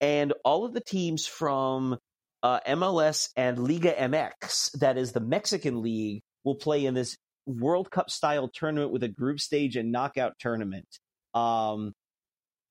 [0.00, 1.98] and all of the teams from
[2.42, 7.90] uh, MLS and Liga MX, that is the Mexican league, will play in this World
[7.90, 10.86] Cup style tournament with a group stage and knockout tournament.
[11.34, 11.92] Um,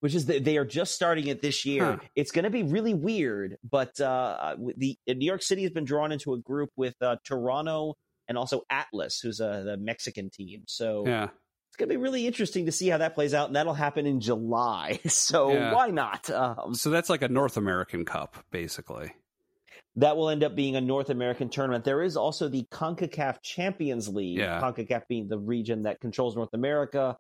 [0.02, 1.84] which is the, they are just starting it this year.
[1.84, 1.98] Huh.
[2.16, 6.12] It's going to be really weird, but uh, the New York City has been drawn
[6.12, 7.96] into a group with uh, Toronto
[8.28, 10.64] and also Atlas, who's a the Mexican team.
[10.68, 11.26] So yeah.
[11.26, 14.06] it's going to be really interesting to see how that plays out, and that'll happen
[14.06, 15.00] in July.
[15.10, 15.74] So yeah.
[15.74, 16.30] why not?
[16.30, 19.12] Um, so that's like a North American Cup, basically
[20.00, 21.84] that will end up being a North American tournament.
[21.84, 24.62] There is also the CONCACAF Champions League, yeah.
[24.62, 27.18] CONCACAF being the region that controls North America,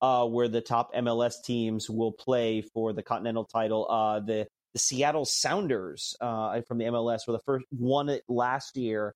[0.00, 3.86] uh, where the top MLS teams will play for the continental title.
[3.90, 8.76] Uh, the the Seattle Sounders uh, from the MLS were the first won it last
[8.76, 9.14] year.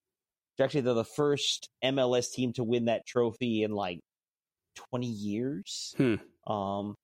[0.60, 4.00] Actually, they're the first MLS team to win that trophy in like
[4.76, 5.94] twenty years.
[5.96, 6.52] Hmm.
[6.52, 6.94] Um,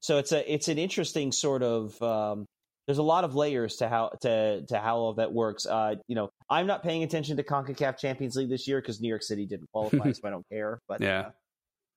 [0.00, 2.46] so it's a it's an interesting sort of um,
[2.86, 5.66] there's a lot of layers to how to to how all that works.
[5.66, 9.08] Uh, you know, I'm not paying attention to Concacaf Champions League this year because New
[9.08, 10.80] York City didn't qualify, so I don't care.
[10.88, 11.30] But yeah, uh,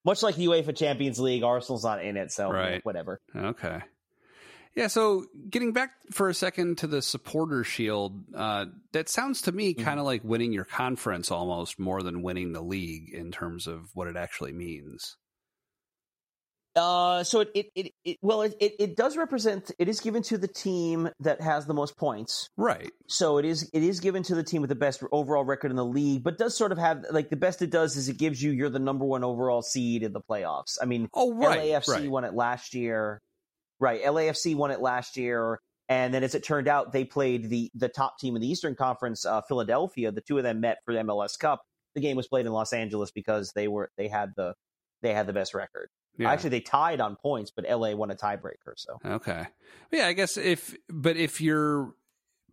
[0.03, 2.83] much like the UEFA Champions League, Arsenal's not in it, so right.
[2.83, 3.21] whatever.
[3.35, 3.81] Okay.
[4.75, 9.51] Yeah, so getting back for a second to the supporter shield, uh, that sounds to
[9.51, 9.83] me mm-hmm.
[9.83, 13.89] kind of like winning your conference almost more than winning the league in terms of
[13.93, 15.17] what it actually means.
[16.75, 20.21] Uh, so it, it, it, it well, it, it, it, does represent, it is given
[20.23, 22.49] to the team that has the most points.
[22.57, 22.91] Right.
[23.07, 25.77] So it is, it is given to the team with the best overall record in
[25.77, 28.41] the league, but does sort of have, like, the best it does is it gives
[28.41, 30.77] you, you're the number one overall seed in the playoffs.
[30.81, 32.11] I mean, oh, right, LAFC right.
[32.11, 33.21] won it last year.
[33.79, 34.03] Right.
[34.03, 35.59] LAFC won it last year.
[35.89, 38.75] And then as it turned out, they played the, the top team in the Eastern
[38.75, 40.11] Conference, uh, Philadelphia.
[40.11, 41.63] The two of them met for the MLS Cup.
[41.95, 44.53] The game was played in Los Angeles because they were, they had the,
[45.01, 45.89] they had the best record.
[46.19, 46.31] Yeah.
[46.31, 48.73] Actually, they tied on points, but LA won a tiebreaker.
[48.75, 49.47] So okay,
[49.91, 51.95] yeah, I guess if but if your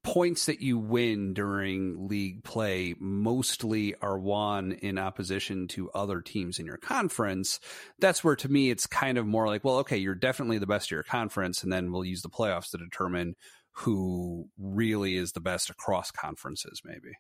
[0.05, 6.61] points that you win during league play mostly are won in opposition to other teams
[6.61, 7.59] in your conference,
[7.99, 10.87] that's where to me it's kind of more like, well, okay, you're definitely the best
[10.87, 13.35] of your conference, and then we'll use the playoffs to determine
[13.73, 17.11] who really is the best across conferences, maybe.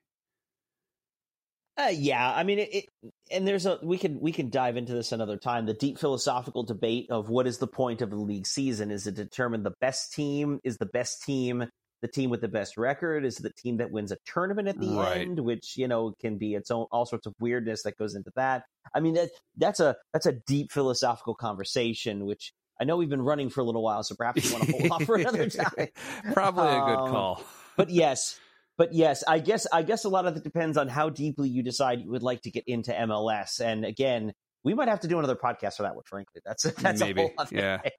[1.78, 2.84] Uh, yeah, I mean, it, it,
[3.30, 5.66] and there's a we can we can dive into this another time.
[5.66, 9.12] The deep philosophical debate of what is the point of the league season is to
[9.12, 11.66] determine the best team is the best team,
[12.00, 14.88] the team with the best record is the team that wins a tournament at the
[14.88, 15.18] right.
[15.18, 18.30] end, which you know can be its own all sorts of weirdness that goes into
[18.36, 18.64] that.
[18.94, 19.28] I mean, that
[19.58, 23.64] that's a that's a deep philosophical conversation, which I know we've been running for a
[23.64, 25.88] little while, so perhaps you want to hold off for another time.
[26.32, 27.42] Probably a good um, call.
[27.76, 28.38] but yes,
[28.76, 31.62] but yes, I guess I guess a lot of it depends on how deeply you
[31.62, 33.60] decide you would like to get into MLS.
[33.60, 34.32] And again,
[34.64, 36.04] we might have to do another podcast for that one.
[36.06, 37.20] Frankly, that's that's Maybe.
[37.20, 37.78] a whole other yeah.
[37.78, 37.92] Thing.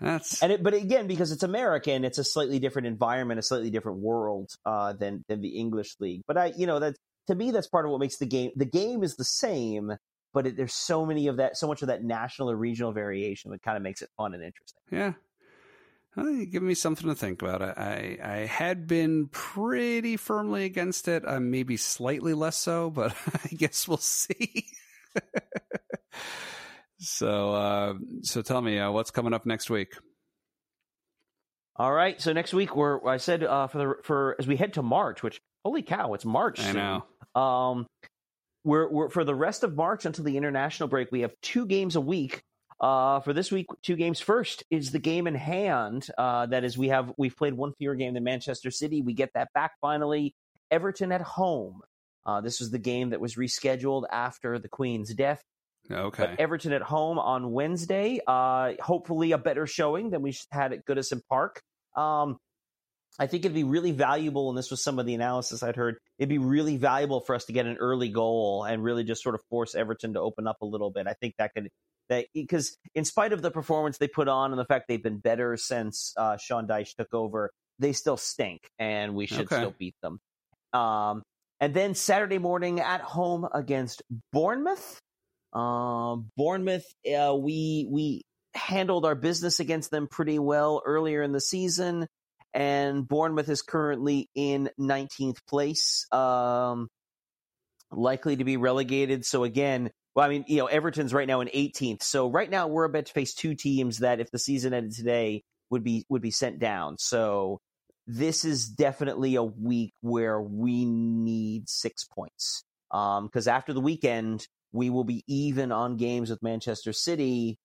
[0.00, 3.70] That's and it, but again, because it's American, it's a slightly different environment, a slightly
[3.70, 6.22] different world uh, than than the English league.
[6.26, 6.96] But I, you know, that
[7.28, 8.50] to me, that's part of what makes the game.
[8.56, 9.92] The game is the same,
[10.32, 13.52] but it, there's so many of that, so much of that national or regional variation
[13.52, 14.80] that kind of makes it fun and interesting.
[14.90, 15.12] Yeah,
[16.16, 17.62] well, give me something to think about.
[17.62, 21.26] I, I, I had been pretty firmly against it.
[21.26, 23.14] Uh, maybe slightly less so, but
[23.44, 24.66] I guess we'll see.
[26.98, 29.94] so, uh, so tell me, uh, what's coming up next week?
[31.76, 32.20] All right.
[32.20, 35.24] So next week, we're I said uh, for the for as we head to March,
[35.24, 36.60] which holy cow, it's March.
[36.60, 37.40] I know.
[37.40, 37.86] Um,
[38.62, 41.10] we're, we're for the rest of March until the international break.
[41.10, 42.42] We have two games a week.
[42.84, 44.20] Uh, for this week, two games.
[44.20, 46.06] First is the game in hand.
[46.18, 49.00] Uh, that is, we have we've played one fewer game than Manchester City.
[49.00, 50.34] We get that back finally.
[50.70, 51.80] Everton at home.
[52.26, 55.42] Uh, this was the game that was rescheduled after the Queen's death.
[55.90, 56.26] Okay.
[56.26, 58.20] But Everton at home on Wednesday.
[58.26, 61.62] Uh, hopefully, a better showing than we had at Goodison Park.
[61.96, 62.36] Um,
[63.18, 65.96] I think it'd be really valuable, and this was some of the analysis I'd heard.
[66.18, 69.36] It'd be really valuable for us to get an early goal and really just sort
[69.36, 71.06] of force Everton to open up a little bit.
[71.06, 71.70] I think that could
[72.08, 75.18] that because in spite of the performance they put on and the fact they've been
[75.18, 79.56] better since uh, Sean Dyche took over, they still stink, and we should Okay.
[79.56, 80.20] still beat them.
[80.72, 81.22] Um,
[81.60, 84.02] and then Saturday morning at home against
[84.32, 85.00] Bournemouth.
[85.52, 88.22] Um, Bournemouth, uh, we we
[88.54, 92.08] handled our business against them pretty well earlier in the season,
[92.52, 96.88] and Bournemouth is currently in 19th place, um,
[97.90, 99.24] likely to be relegated.
[99.24, 102.02] So again, well, I mean, you know, Everton's right now in 18th.
[102.02, 105.42] So right now we're about to face two teams that, if the season ended today,
[105.70, 106.96] would be would be sent down.
[106.98, 107.60] So
[108.06, 112.64] this is definitely a week where we need six points.
[112.90, 117.58] Um, because after the weekend, we will be even on games with Manchester City.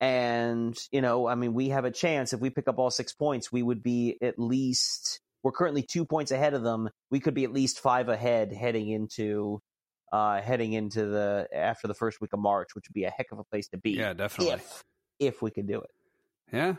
[0.00, 2.32] And, you know, I mean, we have a chance.
[2.32, 6.04] If we pick up all six points, we would be at least, we're currently two
[6.04, 6.88] points ahead of them.
[7.10, 9.60] We could be at least five ahead heading into.
[10.14, 13.32] Uh, heading into the after the first week of March, which would be a heck
[13.32, 13.90] of a place to be.
[13.90, 14.54] Yeah, definitely.
[14.54, 14.84] If
[15.18, 15.90] if we could do it.
[16.52, 16.74] Yeah.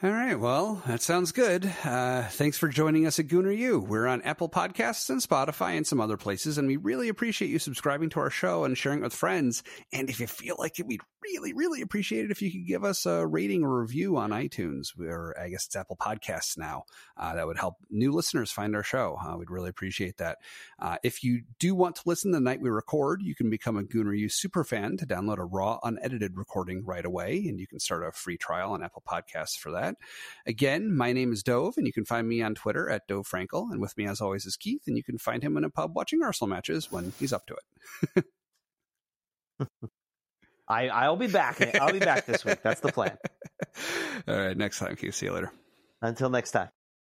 [0.00, 0.38] All right.
[0.38, 1.68] Well, that sounds good.
[1.82, 3.80] Uh, thanks for joining us at Gooner U.
[3.80, 7.58] We're on Apple Podcasts and Spotify and some other places, and we really appreciate you
[7.58, 9.64] subscribing to our show and sharing it with friends.
[9.92, 12.84] And if you feel like it, we'd really, really appreciate it if you could give
[12.84, 16.84] us a rating or review on iTunes, or I guess it's Apple Podcasts now.
[17.16, 19.18] Uh, that would help new listeners find our show.
[19.20, 20.38] Uh, we'd really appreciate that.
[20.78, 23.82] Uh, if you do want to listen the night we record, you can become a
[23.82, 27.80] Gooner U super fan to download a raw, unedited recording right away, and you can
[27.80, 29.96] start a free trial on Apple Podcasts for that.
[30.46, 33.70] Again, my name is Dov, and you can find me on Twitter at Dov Frankel,
[33.70, 35.94] and with me as always is Keith, and you can find him in a pub
[35.94, 37.56] watching Arsenal matches when he's up to
[38.16, 38.24] it.
[40.68, 41.76] I I'll be back.
[41.80, 42.62] I'll be back this week.
[42.62, 43.16] That's the plan.
[44.28, 45.14] All right, next time, Keith.
[45.14, 45.50] See you later.
[46.02, 46.68] Until next time.